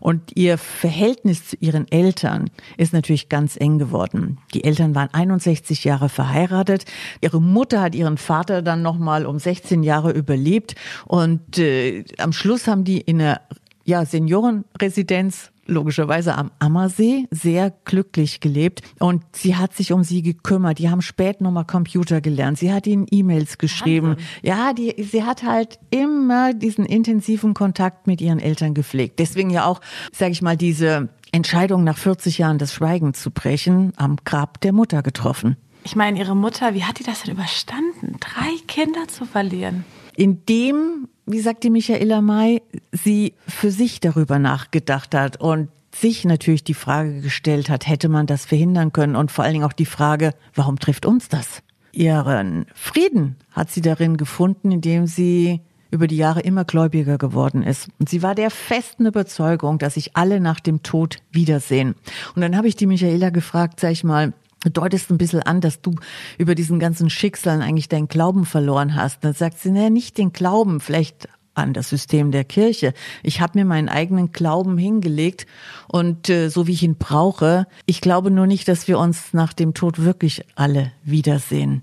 Und 0.00 0.36
ihr 0.36 0.58
Verhältnis 0.58 1.48
zu 1.48 1.56
ihren 1.60 1.90
Eltern 1.90 2.50
ist 2.76 2.92
natürlich 2.92 3.28
ganz 3.28 3.56
eng 3.56 3.78
geworden. 3.78 4.38
Die 4.52 4.64
Eltern 4.64 4.94
waren 4.94 5.12
61 5.12 5.84
Jahre 5.84 6.08
verheiratet. 6.08 6.84
Ihre 7.20 7.40
Mutter 7.40 7.80
hat 7.80 7.94
ihren 7.94 8.18
Vater 8.18 8.62
dann 8.62 8.82
noch 8.82 8.98
mal 8.98 9.26
um 9.26 9.38
16 9.38 9.82
Jahre 9.82 10.12
überlebt 10.12 10.74
und 11.06 11.58
äh, 11.58 12.04
am 12.18 12.32
Schluss 12.32 12.66
haben 12.66 12.84
die 12.84 13.00
in 13.00 13.20
einer 13.20 13.40
ja, 13.84 14.04
Seniorenresidenz 14.04 15.50
logischerweise 15.66 16.36
am 16.36 16.50
Ammersee 16.58 17.26
sehr 17.30 17.72
glücklich 17.84 18.40
gelebt 18.40 18.82
und 18.98 19.24
sie 19.32 19.56
hat 19.56 19.74
sich 19.74 19.92
um 19.92 20.04
sie 20.04 20.22
gekümmert. 20.22 20.78
Die 20.78 20.90
haben 20.90 21.02
spät 21.02 21.40
nochmal 21.40 21.64
Computer 21.64 22.20
gelernt. 22.20 22.58
Sie 22.58 22.72
hat 22.72 22.86
ihnen 22.86 23.06
E-Mails 23.10 23.58
geschrieben. 23.58 24.10
Wahnsinn. 24.10 24.26
Ja, 24.42 24.72
die, 24.72 25.02
sie 25.02 25.24
hat 25.24 25.42
halt 25.42 25.78
immer 25.90 26.54
diesen 26.54 26.86
intensiven 26.86 27.54
Kontakt 27.54 28.06
mit 28.06 28.20
ihren 28.20 28.38
Eltern 28.38 28.74
gepflegt. 28.74 29.18
Deswegen 29.18 29.50
ja 29.50 29.64
auch, 29.66 29.80
sage 30.12 30.32
ich 30.32 30.42
mal, 30.42 30.56
diese 30.56 31.08
Entscheidung 31.32 31.82
nach 31.84 31.98
40 31.98 32.38
Jahren 32.38 32.58
das 32.58 32.72
Schweigen 32.72 33.14
zu 33.14 33.30
brechen, 33.30 33.92
am 33.96 34.16
Grab 34.24 34.60
der 34.60 34.72
Mutter 34.72 35.02
getroffen. 35.02 35.56
Ich 35.84 35.96
meine, 35.96 36.18
ihre 36.18 36.34
Mutter, 36.34 36.74
wie 36.74 36.84
hat 36.84 36.98
die 36.98 37.02
das 37.04 37.22
denn 37.22 37.34
überstanden, 37.34 38.16
drei 38.20 38.50
Kinder 38.66 39.06
zu 39.08 39.26
verlieren? 39.26 39.84
Indem 40.16 41.08
wie 41.26 41.40
sagt 41.40 41.64
die 41.64 41.70
Michaela 41.70 42.20
May, 42.20 42.62
sie 42.92 43.34
für 43.48 43.70
sich 43.70 44.00
darüber 44.00 44.38
nachgedacht 44.38 45.14
hat 45.14 45.40
und 45.40 45.68
sich 45.94 46.24
natürlich 46.24 46.64
die 46.64 46.74
Frage 46.74 47.20
gestellt 47.20 47.68
hat, 47.68 47.86
hätte 47.86 48.08
man 48.08 48.26
das 48.26 48.44
verhindern 48.44 48.92
können 48.92 49.16
und 49.16 49.30
vor 49.30 49.44
allen 49.44 49.54
Dingen 49.54 49.64
auch 49.64 49.72
die 49.72 49.86
Frage, 49.86 50.34
warum 50.54 50.78
trifft 50.78 51.06
uns 51.06 51.28
das? 51.28 51.62
Ihren 51.92 52.66
Frieden 52.74 53.36
hat 53.52 53.70
sie 53.70 53.80
darin 53.80 54.16
gefunden, 54.16 54.72
indem 54.72 55.06
sie 55.06 55.60
über 55.92 56.08
die 56.08 56.16
Jahre 56.16 56.40
immer 56.40 56.64
gläubiger 56.64 57.18
geworden 57.18 57.62
ist. 57.62 57.88
Und 58.00 58.08
sie 58.08 58.20
war 58.20 58.34
der 58.34 58.50
festen 58.50 59.06
Überzeugung, 59.06 59.78
dass 59.78 59.94
sich 59.94 60.16
alle 60.16 60.40
nach 60.40 60.58
dem 60.58 60.82
Tod 60.82 61.18
wiedersehen. 61.30 61.94
Und 62.34 62.42
dann 62.42 62.56
habe 62.56 62.66
ich 62.66 62.74
die 62.74 62.86
Michaela 62.86 63.30
gefragt, 63.30 63.78
sag 63.78 63.92
ich 63.92 64.02
mal, 64.02 64.32
deutest 64.70 65.10
ein 65.10 65.18
bisschen 65.18 65.42
an, 65.42 65.60
dass 65.60 65.80
du 65.80 65.94
über 66.38 66.54
diesen 66.54 66.78
ganzen 66.78 67.10
Schicksalen 67.10 67.62
eigentlich 67.62 67.88
deinen 67.88 68.08
Glauben 68.08 68.44
verloren 68.44 68.94
hast. 68.94 69.24
Dann 69.24 69.34
sagt 69.34 69.58
sie, 69.58 69.70
naja, 69.70 69.90
nicht 69.90 70.18
den 70.18 70.32
Glauben, 70.32 70.80
vielleicht 70.80 71.28
an 71.54 71.72
das 71.72 71.88
System 71.88 72.30
der 72.32 72.44
Kirche. 72.44 72.94
Ich 73.22 73.40
habe 73.40 73.58
mir 73.58 73.64
meinen 73.64 73.88
eigenen 73.88 74.32
Glauben 74.32 74.76
hingelegt 74.76 75.46
und 75.88 76.28
äh, 76.28 76.48
so 76.48 76.66
wie 76.66 76.72
ich 76.72 76.82
ihn 76.82 76.96
brauche. 76.96 77.66
Ich 77.86 78.00
glaube 78.00 78.30
nur 78.30 78.46
nicht, 78.46 78.68
dass 78.68 78.88
wir 78.88 78.98
uns 78.98 79.32
nach 79.32 79.52
dem 79.52 79.74
Tod 79.74 80.00
wirklich 80.00 80.44
alle 80.56 80.92
wiedersehen. 81.04 81.82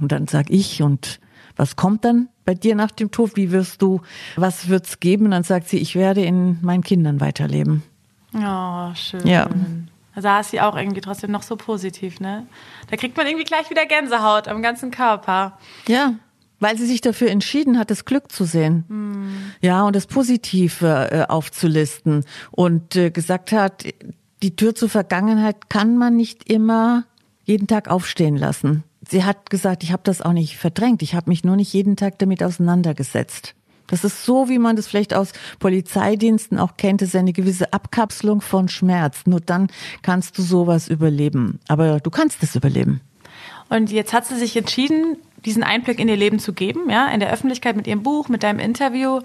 Und 0.00 0.12
dann 0.12 0.28
sag 0.28 0.50
ich, 0.50 0.82
und 0.82 1.20
was 1.56 1.76
kommt 1.76 2.04
dann 2.04 2.28
bei 2.44 2.54
dir 2.54 2.74
nach 2.74 2.90
dem 2.90 3.10
Tod? 3.10 3.36
Wie 3.36 3.50
wirst 3.50 3.82
du, 3.82 4.00
was 4.36 4.68
wird's 4.68 5.00
geben? 5.00 5.26
Und 5.26 5.30
dann 5.32 5.44
sagt 5.44 5.68
sie, 5.68 5.78
ich 5.78 5.94
werde 5.94 6.22
in 6.22 6.58
meinen 6.62 6.82
Kindern 6.82 7.20
weiterleben. 7.20 7.82
Oh, 8.34 8.94
schön. 8.94 9.26
Ja. 9.26 9.50
Da 10.14 10.40
ist 10.40 10.50
sie 10.50 10.60
auch 10.60 10.76
irgendwie 10.76 11.00
trotzdem 11.00 11.30
noch 11.30 11.42
so 11.42 11.56
positiv, 11.56 12.20
ne? 12.20 12.46
Da 12.90 12.96
kriegt 12.96 13.16
man 13.16 13.26
irgendwie 13.26 13.44
gleich 13.44 13.70
wieder 13.70 13.86
Gänsehaut 13.86 14.48
am 14.48 14.62
ganzen 14.62 14.90
Körper. 14.90 15.58
Ja, 15.88 16.14
weil 16.62 16.78
sie 16.78 16.86
sich 16.86 17.00
dafür 17.00 17.28
entschieden 17.30 17.78
hat, 17.78 17.90
das 17.90 18.04
Glück 18.04 18.30
zu 18.30 18.44
sehen. 18.44 18.84
Hm. 18.88 19.52
Ja, 19.60 19.82
und 19.84 19.96
das 19.96 20.06
Positive 20.06 21.08
äh, 21.10 21.22
aufzulisten 21.28 22.24
und 22.52 22.94
äh, 22.94 23.10
gesagt 23.10 23.52
hat, 23.52 23.84
die 24.42 24.56
Tür 24.56 24.74
zur 24.74 24.88
Vergangenheit 24.88 25.68
kann 25.68 25.98
man 25.98 26.16
nicht 26.16 26.48
immer 26.50 27.04
jeden 27.44 27.66
Tag 27.66 27.88
aufstehen 27.88 28.36
lassen. 28.36 28.84
Sie 29.08 29.24
hat 29.24 29.50
gesagt, 29.50 29.82
ich 29.82 29.92
habe 29.92 30.02
das 30.04 30.22
auch 30.22 30.32
nicht 30.32 30.56
verdrängt, 30.56 31.02
ich 31.02 31.14
habe 31.14 31.30
mich 31.30 31.42
nur 31.42 31.56
nicht 31.56 31.72
jeden 31.72 31.96
Tag 31.96 32.18
damit 32.18 32.42
auseinandergesetzt. 32.42 33.54
Das 33.92 34.04
ist 34.04 34.24
so, 34.24 34.48
wie 34.48 34.58
man 34.58 34.74
das 34.74 34.86
vielleicht 34.86 35.12
aus 35.12 35.32
Polizeidiensten 35.58 36.58
auch 36.58 36.78
kennt, 36.78 37.02
das 37.02 37.10
ist 37.10 37.16
eine 37.16 37.34
gewisse 37.34 37.74
Abkapselung 37.74 38.40
von 38.40 38.70
Schmerz. 38.70 39.26
Nur 39.26 39.40
dann 39.40 39.68
kannst 40.00 40.38
du 40.38 40.42
sowas 40.42 40.88
überleben. 40.88 41.60
Aber 41.68 42.00
du 42.00 42.08
kannst 42.08 42.42
es 42.42 42.56
überleben. 42.56 43.02
Und 43.68 43.92
jetzt 43.92 44.14
hat 44.14 44.24
sie 44.24 44.36
sich 44.36 44.56
entschieden, 44.56 45.18
diesen 45.44 45.62
Einblick 45.62 45.98
in 45.98 46.08
ihr 46.08 46.16
Leben 46.16 46.38
zu 46.38 46.52
geben, 46.52 46.88
ja, 46.90 47.08
in 47.08 47.20
der 47.20 47.32
Öffentlichkeit 47.32 47.76
mit 47.76 47.86
ihrem 47.86 48.02
Buch, 48.02 48.28
mit 48.28 48.42
deinem 48.42 48.58
Interview. 48.58 49.20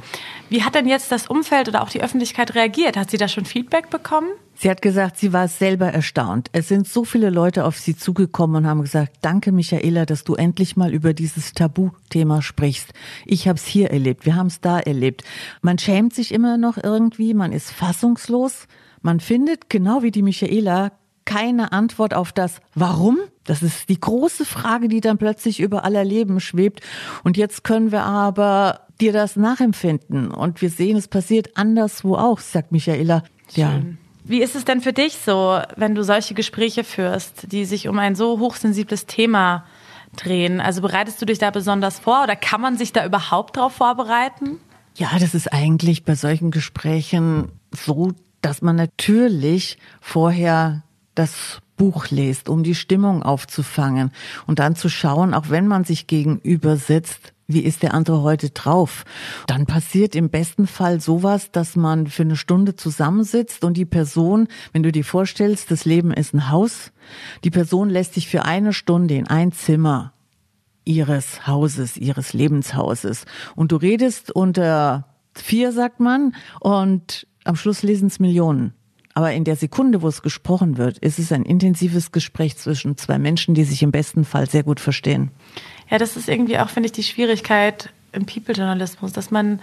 Wie 0.49 0.63
hat 0.63 0.75
denn 0.75 0.87
jetzt 0.87 1.11
das 1.11 1.27
Umfeld 1.27 1.67
oder 1.67 1.83
auch 1.83 1.89
die 1.89 2.01
Öffentlichkeit 2.01 2.55
reagiert? 2.55 2.97
Hat 2.97 3.11
sie 3.11 3.17
da 3.17 3.27
schon 3.27 3.45
Feedback 3.45 3.89
bekommen? 3.89 4.29
Sie 4.55 4.71
hat 4.71 4.81
gesagt, 4.81 5.17
sie 5.17 5.33
war 5.33 5.47
selber 5.47 5.87
erstaunt. 5.87 6.49
Es 6.51 6.67
sind 6.67 6.87
so 6.87 7.05
viele 7.05 7.29
Leute 7.29 7.63
auf 7.63 7.77
sie 7.77 7.95
zugekommen 7.95 8.63
und 8.63 8.67
haben 8.67 8.81
gesagt, 8.81 9.17
danke 9.21 9.51
Michaela, 9.51 10.07
dass 10.07 10.23
du 10.23 10.33
endlich 10.33 10.75
mal 10.75 10.91
über 10.91 11.13
dieses 11.13 11.53
Tabuthema 11.53 12.41
sprichst. 12.41 12.91
Ich 13.25 13.47
habe 13.47 13.57
es 13.57 13.65
hier 13.65 13.91
erlebt, 13.91 14.25
wir 14.25 14.35
haben 14.35 14.47
es 14.47 14.59
da 14.59 14.79
erlebt. 14.79 15.23
Man 15.61 15.77
schämt 15.77 16.15
sich 16.15 16.33
immer 16.33 16.57
noch 16.57 16.77
irgendwie, 16.81 17.35
man 17.35 17.51
ist 17.51 17.71
fassungslos. 17.71 18.67
Man 19.03 19.19
findet, 19.19 19.69
genau 19.69 20.01
wie 20.01 20.11
die 20.11 20.23
Michaela, 20.23 20.91
keine 21.27 21.71
Antwort 21.73 22.15
auf 22.15 22.31
das 22.31 22.61
Warum. 22.73 23.19
Das 23.43 23.61
ist 23.61 23.89
die 23.89 23.99
große 23.99 24.45
Frage, 24.45 24.87
die 24.87 25.01
dann 25.01 25.19
plötzlich 25.19 25.59
über 25.59 25.83
aller 25.83 26.03
Leben 26.03 26.39
schwebt. 26.39 26.81
Und 27.23 27.37
jetzt 27.37 27.63
können 27.63 27.91
wir 27.91 28.03
aber 28.03 28.87
dir 28.99 29.13
das 29.13 29.35
nachempfinden. 29.35 30.31
Und 30.31 30.61
wir 30.61 30.71
sehen, 30.71 30.97
es 30.97 31.07
passiert 31.07 31.55
anderswo 31.55 32.15
auch, 32.15 32.39
sagt 32.39 32.71
Michaela. 32.71 33.23
Ja. 33.53 33.81
Wie 34.23 34.41
ist 34.41 34.55
es 34.55 34.65
denn 34.65 34.81
für 34.81 34.93
dich 34.93 35.17
so, 35.17 35.59
wenn 35.75 35.95
du 35.95 36.03
solche 36.03 36.33
Gespräche 36.33 36.83
führst, 36.83 37.51
die 37.51 37.65
sich 37.65 37.87
um 37.87 37.99
ein 37.99 38.15
so 38.15 38.39
hochsensibles 38.39 39.05
Thema 39.05 39.65
drehen? 40.15 40.59
Also 40.59 40.81
bereitest 40.81 41.21
du 41.21 41.25
dich 41.25 41.39
da 41.39 41.51
besonders 41.51 41.99
vor 41.99 42.23
oder 42.23 42.35
kann 42.35 42.61
man 42.61 42.77
sich 42.77 42.93
da 42.93 43.05
überhaupt 43.05 43.57
darauf 43.57 43.73
vorbereiten? 43.73 44.59
Ja, 44.95 45.09
das 45.19 45.35
ist 45.35 45.53
eigentlich 45.53 46.05
bei 46.05 46.15
solchen 46.15 46.51
Gesprächen 46.51 47.51
so, 47.71 48.13
dass 48.41 48.61
man 48.61 48.75
natürlich 48.75 49.77
vorher 50.01 50.83
das 51.17 51.59
Buch 51.77 52.09
lest, 52.09 52.49
um 52.49 52.63
die 52.63 52.75
Stimmung 52.75 53.23
aufzufangen 53.23 54.11
und 54.45 54.59
dann 54.59 54.75
zu 54.75 54.89
schauen, 54.89 55.33
auch 55.33 55.49
wenn 55.49 55.67
man 55.67 55.83
sich 55.83 56.07
gegenüber 56.07 56.75
sitzt, 56.75 57.33
wie 57.49 57.61
ist 57.61 57.81
der 57.81 57.93
andere 57.93 58.23
heute 58.23 58.49
drauf? 58.49 59.05
Dann 59.45 59.65
passiert 59.65 60.15
im 60.15 60.29
besten 60.29 60.67
Fall 60.67 60.99
sowas, 60.99 61.51
dass 61.51 61.77
man 61.77 62.07
für 62.07 62.23
eine 62.23 62.35
Stunde 62.35 62.75
zusammensitzt 62.75 63.63
und 63.63 63.77
die 63.77 63.85
Person, 63.85 64.49
wenn 64.73 64.83
du 64.83 64.91
dir 64.91 65.05
vorstellst, 65.05 65.71
das 65.71 65.85
Leben 65.85 66.11
ist 66.11 66.33
ein 66.33 66.49
Haus, 66.49 66.91
die 67.45 67.51
Person 67.51 67.89
lässt 67.89 68.15
sich 68.15 68.27
für 68.27 68.43
eine 68.43 68.73
Stunde 68.73 69.15
in 69.15 69.27
ein 69.27 69.53
Zimmer 69.53 70.13
ihres 70.83 71.47
Hauses, 71.47 71.97
ihres 71.97 72.33
Lebenshauses. 72.33 73.25
Und 73.55 73.71
du 73.71 73.77
redest 73.77 74.31
unter 74.31 75.05
vier, 75.33 75.71
sagt 75.71 75.99
man, 75.99 76.33
und 76.59 77.27
am 77.43 77.55
Schluss 77.55 77.83
lesen 77.83 78.07
es 78.07 78.19
Millionen. 78.19 78.73
Aber 79.17 79.33
in 79.33 79.45
der 79.45 79.55
Sekunde, 79.55 80.03
wo 80.03 80.07
es 80.09 80.21
gesprochen 80.21 80.77
wird, 80.77 80.99
ist 80.99 81.17
es 81.17 81.31
ein 81.31 81.41
intensives 81.41 82.11
Gespräch 82.11 82.55
zwischen 82.55 82.97
zwei 82.97 83.17
Menschen, 83.17 83.55
die 83.55 83.63
sich 83.63 83.81
im 83.81 83.89
besten 83.89 84.25
Fall 84.25 84.47
sehr 84.47 84.61
gut 84.61 84.79
verstehen. 84.79 85.31
Ja, 85.89 85.97
das 85.97 86.17
ist 86.17 86.29
irgendwie 86.29 86.59
auch, 86.59 86.69
finde 86.69 86.85
ich, 86.85 86.91
die 86.91 87.01
Schwierigkeit 87.01 87.89
im 88.11 88.27
People-Journalismus, 88.27 89.13
dass 89.13 89.31
man 89.31 89.59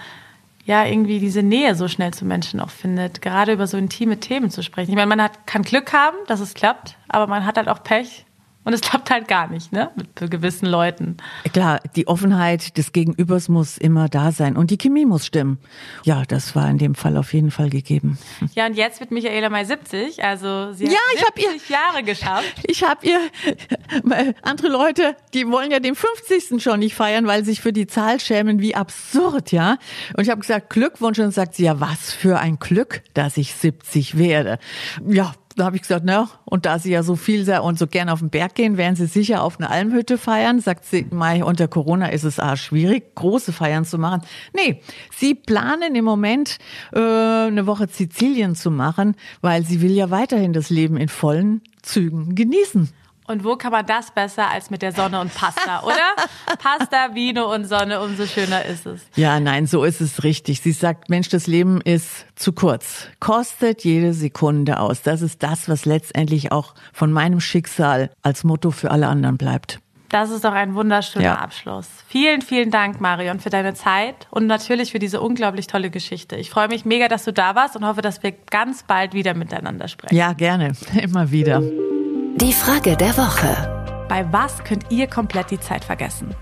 ja 0.64 0.84
irgendwie 0.84 1.20
diese 1.20 1.44
Nähe 1.44 1.76
so 1.76 1.86
schnell 1.86 2.12
zu 2.12 2.24
Menschen 2.24 2.58
auch 2.58 2.70
findet, 2.70 3.22
gerade 3.22 3.52
über 3.52 3.68
so 3.68 3.76
intime 3.76 4.18
Themen 4.18 4.50
zu 4.50 4.60
sprechen. 4.60 4.90
Ich 4.90 4.96
meine, 4.96 5.06
man 5.06 5.22
hat, 5.22 5.46
kann 5.46 5.62
Glück 5.62 5.92
haben, 5.92 6.16
dass 6.26 6.40
es 6.40 6.54
klappt, 6.54 6.96
aber 7.06 7.28
man 7.28 7.46
hat 7.46 7.56
halt 7.56 7.68
auch 7.68 7.84
Pech, 7.84 8.26
und 8.64 8.72
es 8.72 8.80
klappt 8.80 9.10
halt 9.10 9.28
gar 9.28 9.48
nicht, 9.48 9.72
ne? 9.72 9.90
Mit 9.96 10.30
gewissen 10.30 10.66
Leuten. 10.66 11.16
Klar, 11.52 11.80
die 11.96 12.06
Offenheit 12.06 12.76
des 12.76 12.92
Gegenübers 12.92 13.48
muss 13.48 13.78
immer 13.78 14.08
da 14.08 14.32
sein 14.32 14.56
und 14.56 14.70
die 14.70 14.78
Chemie 14.78 15.06
muss 15.06 15.26
stimmen. 15.26 15.58
Ja, 16.04 16.22
das 16.26 16.54
war 16.56 16.68
in 16.68 16.78
dem 16.78 16.94
Fall 16.94 17.16
auf 17.16 17.32
jeden 17.32 17.50
Fall 17.50 17.70
gegeben. 17.70 18.18
Ja, 18.54 18.66
und 18.66 18.74
jetzt 18.74 19.00
wird 19.00 19.10
Michaela 19.10 19.48
mal 19.50 19.64
70, 19.64 20.22
also 20.22 20.72
sie 20.72 20.86
ja, 20.86 20.92
hat 20.92 20.98
ich 21.14 21.24
hab 21.24 21.38
ihr, 21.38 21.50
Jahre 21.68 22.02
geschafft. 22.02 22.54
Ich 22.64 22.82
habe 22.82 23.06
ihr 23.06 23.20
andere 24.42 24.68
Leute, 24.68 25.16
die 25.32 25.48
wollen 25.48 25.70
ja 25.70 25.80
den 25.80 25.94
50. 25.94 26.62
schon 26.62 26.80
nicht 26.80 26.94
feiern, 26.94 27.26
weil 27.26 27.44
sie 27.44 27.54
sich 27.54 27.60
für 27.60 27.72
die 27.72 27.86
Zahl 27.86 28.20
schämen, 28.20 28.60
wie 28.60 28.74
absurd, 28.74 29.52
ja? 29.52 29.78
Und 30.16 30.24
ich 30.24 30.30
habe 30.30 30.40
gesagt, 30.40 30.70
Glückwunsch 30.70 31.18
und 31.18 31.32
sagt 31.32 31.54
sie 31.54 31.64
ja, 31.64 31.80
was 31.80 32.12
für 32.12 32.38
ein 32.38 32.58
Glück, 32.58 33.02
dass 33.14 33.36
ich 33.36 33.54
70 33.54 34.18
werde. 34.18 34.58
Ja, 35.06 35.34
da 35.56 35.64
habe 35.64 35.76
ich 35.76 35.82
gesagt, 35.82 36.04
na, 36.04 36.28
und 36.44 36.66
da 36.66 36.78
Sie 36.78 36.90
ja 36.90 37.02
so 37.02 37.16
viel 37.16 37.48
und 37.50 37.78
so 37.78 37.86
gerne 37.86 38.12
auf 38.12 38.18
den 38.18 38.30
Berg 38.30 38.54
gehen, 38.54 38.76
werden 38.76 38.96
Sie 38.96 39.06
sicher 39.06 39.42
auf 39.42 39.58
eine 39.58 39.70
Almhütte 39.70 40.18
feiern. 40.18 40.60
Sagt 40.60 40.84
sie, 40.84 41.06
Mai, 41.10 41.44
unter 41.44 41.68
Corona 41.68 42.08
ist 42.08 42.24
es 42.24 42.40
auch 42.40 42.56
schwierig, 42.56 43.14
große 43.14 43.52
Feiern 43.52 43.84
zu 43.84 43.98
machen. 43.98 44.22
Nee, 44.54 44.80
Sie 45.16 45.34
planen 45.34 45.94
im 45.94 46.04
Moment 46.04 46.58
äh, 46.92 46.98
eine 46.98 47.66
Woche 47.66 47.86
Sizilien 47.88 48.54
zu 48.54 48.70
machen, 48.70 49.16
weil 49.40 49.64
sie 49.64 49.80
will 49.80 49.92
ja 49.92 50.10
weiterhin 50.10 50.52
das 50.52 50.70
Leben 50.70 50.96
in 50.96 51.08
vollen 51.08 51.62
Zügen 51.82 52.34
genießen. 52.34 52.88
Und 53.26 53.42
wo 53.42 53.56
kann 53.56 53.72
man 53.72 53.86
das 53.86 54.10
besser 54.10 54.50
als 54.50 54.70
mit 54.70 54.82
der 54.82 54.92
Sonne 54.92 55.20
und 55.20 55.34
Pasta, 55.34 55.82
oder? 55.84 55.94
Pasta, 56.58 57.14
Vino 57.14 57.52
und 57.52 57.64
Sonne, 57.64 58.00
umso 58.02 58.26
schöner 58.26 58.64
ist 58.64 58.86
es. 58.86 59.00
Ja, 59.16 59.40
nein, 59.40 59.66
so 59.66 59.84
ist 59.84 60.00
es 60.00 60.24
richtig. 60.24 60.60
Sie 60.60 60.72
sagt, 60.72 61.08
Mensch, 61.08 61.30
das 61.30 61.46
Leben 61.46 61.80
ist 61.80 62.26
zu 62.36 62.52
kurz. 62.52 63.08
Kostet 63.20 63.84
jede 63.84 64.12
Sekunde 64.12 64.78
aus. 64.78 65.02
Das 65.02 65.22
ist 65.22 65.42
das, 65.42 65.68
was 65.68 65.86
letztendlich 65.86 66.52
auch 66.52 66.74
von 66.92 67.12
meinem 67.12 67.40
Schicksal 67.40 68.10
als 68.22 68.44
Motto 68.44 68.70
für 68.70 68.90
alle 68.90 69.08
anderen 69.08 69.38
bleibt. 69.38 69.80
Das 70.10 70.30
ist 70.30 70.44
doch 70.44 70.52
ein 70.52 70.74
wunderschöner 70.74 71.24
ja. 71.24 71.34
Abschluss. 71.38 71.88
Vielen, 72.06 72.40
vielen 72.40 72.70
Dank, 72.70 73.00
Marion, 73.00 73.40
für 73.40 73.50
deine 73.50 73.74
Zeit 73.74 74.28
und 74.30 74.46
natürlich 74.46 74.92
für 74.92 75.00
diese 75.00 75.20
unglaublich 75.20 75.66
tolle 75.66 75.90
Geschichte. 75.90 76.36
Ich 76.36 76.50
freue 76.50 76.68
mich 76.68 76.84
mega, 76.84 77.08
dass 77.08 77.24
du 77.24 77.32
da 77.32 77.56
warst 77.56 77.74
und 77.74 77.84
hoffe, 77.84 78.00
dass 78.00 78.22
wir 78.22 78.30
ganz 78.30 78.84
bald 78.84 79.12
wieder 79.12 79.34
miteinander 79.34 79.88
sprechen. 79.88 80.14
Ja, 80.14 80.32
gerne. 80.32 80.72
Immer 81.02 81.32
wieder. 81.32 81.62
Die 82.36 82.52
Frage 82.52 82.96
der 82.96 83.16
Woche. 83.16 84.06
Bei 84.08 84.26
was 84.32 84.64
könnt 84.64 84.90
ihr 84.90 85.06
komplett 85.06 85.52
die 85.52 85.60
Zeit 85.60 85.84
vergessen? 85.84 86.34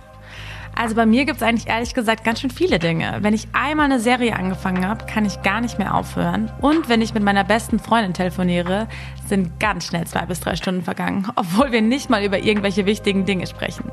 Also 0.74 0.94
bei 0.94 1.06
mir 1.06 1.24
gibt 1.24 1.36
es 1.38 1.42
eigentlich 1.42 1.68
ehrlich 1.68 1.94
gesagt 1.94 2.24
ganz 2.24 2.40
schön 2.40 2.50
viele 2.50 2.78
Dinge. 2.78 3.18
Wenn 3.20 3.34
ich 3.34 3.48
einmal 3.52 3.86
eine 3.86 4.00
Serie 4.00 4.34
angefangen 4.34 4.86
habe, 4.86 5.04
kann 5.06 5.24
ich 5.24 5.42
gar 5.42 5.60
nicht 5.60 5.78
mehr 5.78 5.94
aufhören. 5.94 6.50
Und 6.60 6.88
wenn 6.88 7.00
ich 7.00 7.14
mit 7.14 7.22
meiner 7.22 7.44
besten 7.44 7.78
Freundin 7.78 8.14
telefoniere, 8.14 8.88
sind 9.28 9.60
ganz 9.60 9.86
schnell 9.86 10.06
zwei 10.06 10.26
bis 10.26 10.40
drei 10.40 10.56
Stunden 10.56 10.82
vergangen, 10.82 11.28
obwohl 11.36 11.72
wir 11.72 11.82
nicht 11.82 12.10
mal 12.10 12.24
über 12.24 12.38
irgendwelche 12.38 12.86
wichtigen 12.86 13.24
Dinge 13.24 13.46
sprechen. 13.46 13.90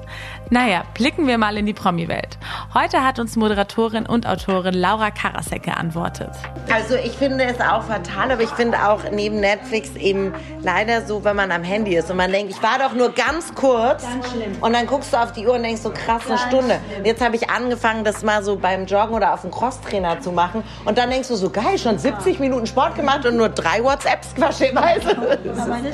Naja, 0.49 0.83
blicken 0.93 1.27
wir 1.27 1.37
mal 1.37 1.57
in 1.57 1.65
die 1.65 1.73
Promi-Welt. 1.73 2.37
Heute 2.73 3.03
hat 3.05 3.19
uns 3.19 3.35
Moderatorin 3.35 4.05
und 4.05 4.27
Autorin 4.27 4.73
Laura 4.73 5.11
Karasek 5.11 5.63
geantwortet. 5.63 6.31
Also 6.71 6.95
ich 6.95 7.11
finde 7.11 7.43
es 7.45 7.59
auch 7.61 7.83
fatal, 7.83 8.31
aber 8.31 8.43
ich 8.43 8.49
finde 8.49 8.87
auch 8.87 8.99
neben 9.11 9.39
Netflix 9.39 9.95
eben 9.95 10.33
leider 10.61 11.05
so, 11.05 11.23
wenn 11.23 11.35
man 11.35 11.51
am 11.51 11.63
Handy 11.63 11.95
ist 11.95 12.09
und 12.09 12.17
man 12.17 12.31
denkt, 12.31 12.51
ich 12.51 12.61
war 12.63 12.79
doch 12.79 12.93
nur 12.93 13.11
ganz 13.11 13.53
kurz 13.53 14.03
ganz 14.03 14.25
und 14.61 14.73
dann 14.73 14.87
guckst 14.87 15.13
du 15.13 15.17
auf 15.17 15.31
die 15.31 15.45
Uhr 15.45 15.53
und 15.53 15.63
denkst 15.63 15.81
so 15.81 15.91
krass 15.91 16.23
eine 16.27 16.37
Stunde 16.37 16.68
Stunde. 16.69 16.81
Jetzt 17.03 17.23
habe 17.23 17.35
ich 17.35 17.49
angefangen, 17.49 18.03
das 18.03 18.23
mal 18.23 18.43
so 18.43 18.55
beim 18.55 18.85
Joggen 18.85 19.15
oder 19.15 19.33
auf 19.33 19.41
dem 19.41 19.51
Crosstrainer 19.51 20.21
zu 20.21 20.31
machen. 20.31 20.63
Und 20.85 20.97
dann 20.97 21.09
denkst 21.09 21.27
du 21.27 21.35
so, 21.35 21.49
geil, 21.49 21.77
schon 21.77 21.97
70 21.97 22.39
Minuten 22.39 22.67
Sport 22.67 22.95
gemacht 22.95 23.25
und 23.25 23.37
nur 23.37 23.49
drei 23.49 23.83
WhatsApps 23.83 24.35
quasi. 24.35 24.65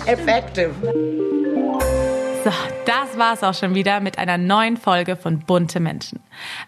Effektiv. 0.06 0.70
So, 2.44 2.52
das 2.86 3.18
war's 3.18 3.44
auch 3.44 3.56
schon 3.56 3.74
wieder 3.74 4.00
mit 4.02 4.20
einer 4.20 4.38
neuen 4.38 4.78
Folge 4.78 5.16
von 5.16 5.40
Bunte 5.40 5.80
Menschen. 5.80 6.20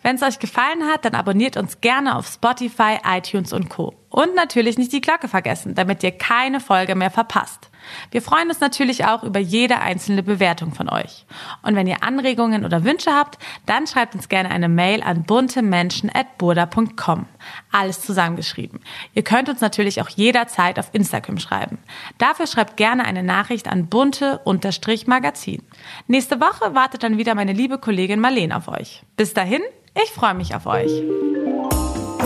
Wenn 0.01 0.15
es 0.15 0.23
euch 0.23 0.39
gefallen 0.39 0.85
hat, 0.91 1.05
dann 1.05 1.13
abonniert 1.13 1.55
uns 1.55 1.81
gerne 1.81 2.15
auf 2.15 2.27
Spotify, 2.27 2.97
iTunes 3.05 3.53
und 3.53 3.69
Co. 3.69 3.93
Und 4.17 4.33
natürlich 4.33 4.79
nicht 4.79 4.93
die 4.93 5.01
Glocke 5.01 5.27
vergessen, 5.27 5.75
damit 5.75 6.01
ihr 6.01 6.09
keine 6.09 6.59
Folge 6.59 6.95
mehr 6.95 7.11
verpasst. 7.11 7.69
Wir 8.09 8.23
freuen 8.23 8.49
uns 8.49 8.59
natürlich 8.59 9.05
auch 9.05 9.21
über 9.21 9.37
jede 9.37 9.79
einzelne 9.79 10.23
Bewertung 10.23 10.73
von 10.73 10.89
euch. 10.89 11.27
Und 11.61 11.75
wenn 11.75 11.85
ihr 11.85 12.01
Anregungen 12.01 12.65
oder 12.65 12.83
Wünsche 12.83 13.11
habt, 13.11 13.37
dann 13.67 13.85
schreibt 13.85 14.15
uns 14.15 14.27
gerne 14.27 14.49
eine 14.49 14.69
Mail 14.69 15.03
an 15.03 15.21
buntemenschen.burda.com. 15.21 17.27
Alles 17.71 18.01
zusammengeschrieben. 18.01 18.79
Ihr 19.13 19.23
könnt 19.23 19.49
uns 19.49 19.61
natürlich 19.61 20.01
auch 20.01 20.09
jederzeit 20.09 20.79
auf 20.79 20.89
Instagram 20.93 21.37
schreiben. 21.37 21.77
Dafür 22.17 22.47
schreibt 22.47 22.75
gerne 22.75 23.05
eine 23.05 23.21
Nachricht 23.21 23.67
an 23.67 23.85
bunte-magazin. 23.85 25.61
Nächste 26.07 26.41
Woche 26.41 26.73
wartet 26.73 27.03
dann 27.03 27.19
wieder 27.19 27.35
meine 27.35 27.53
liebe 27.53 27.77
Kollegin 27.77 28.19
Marlene 28.19 28.57
auf 28.57 28.67
euch. 28.67 29.03
Bis 29.15 29.35
dahin, 29.35 29.61
ich 29.93 30.09
freue 30.09 30.33
mich 30.33 30.55
auf 30.55 30.65
euch. 30.65 30.89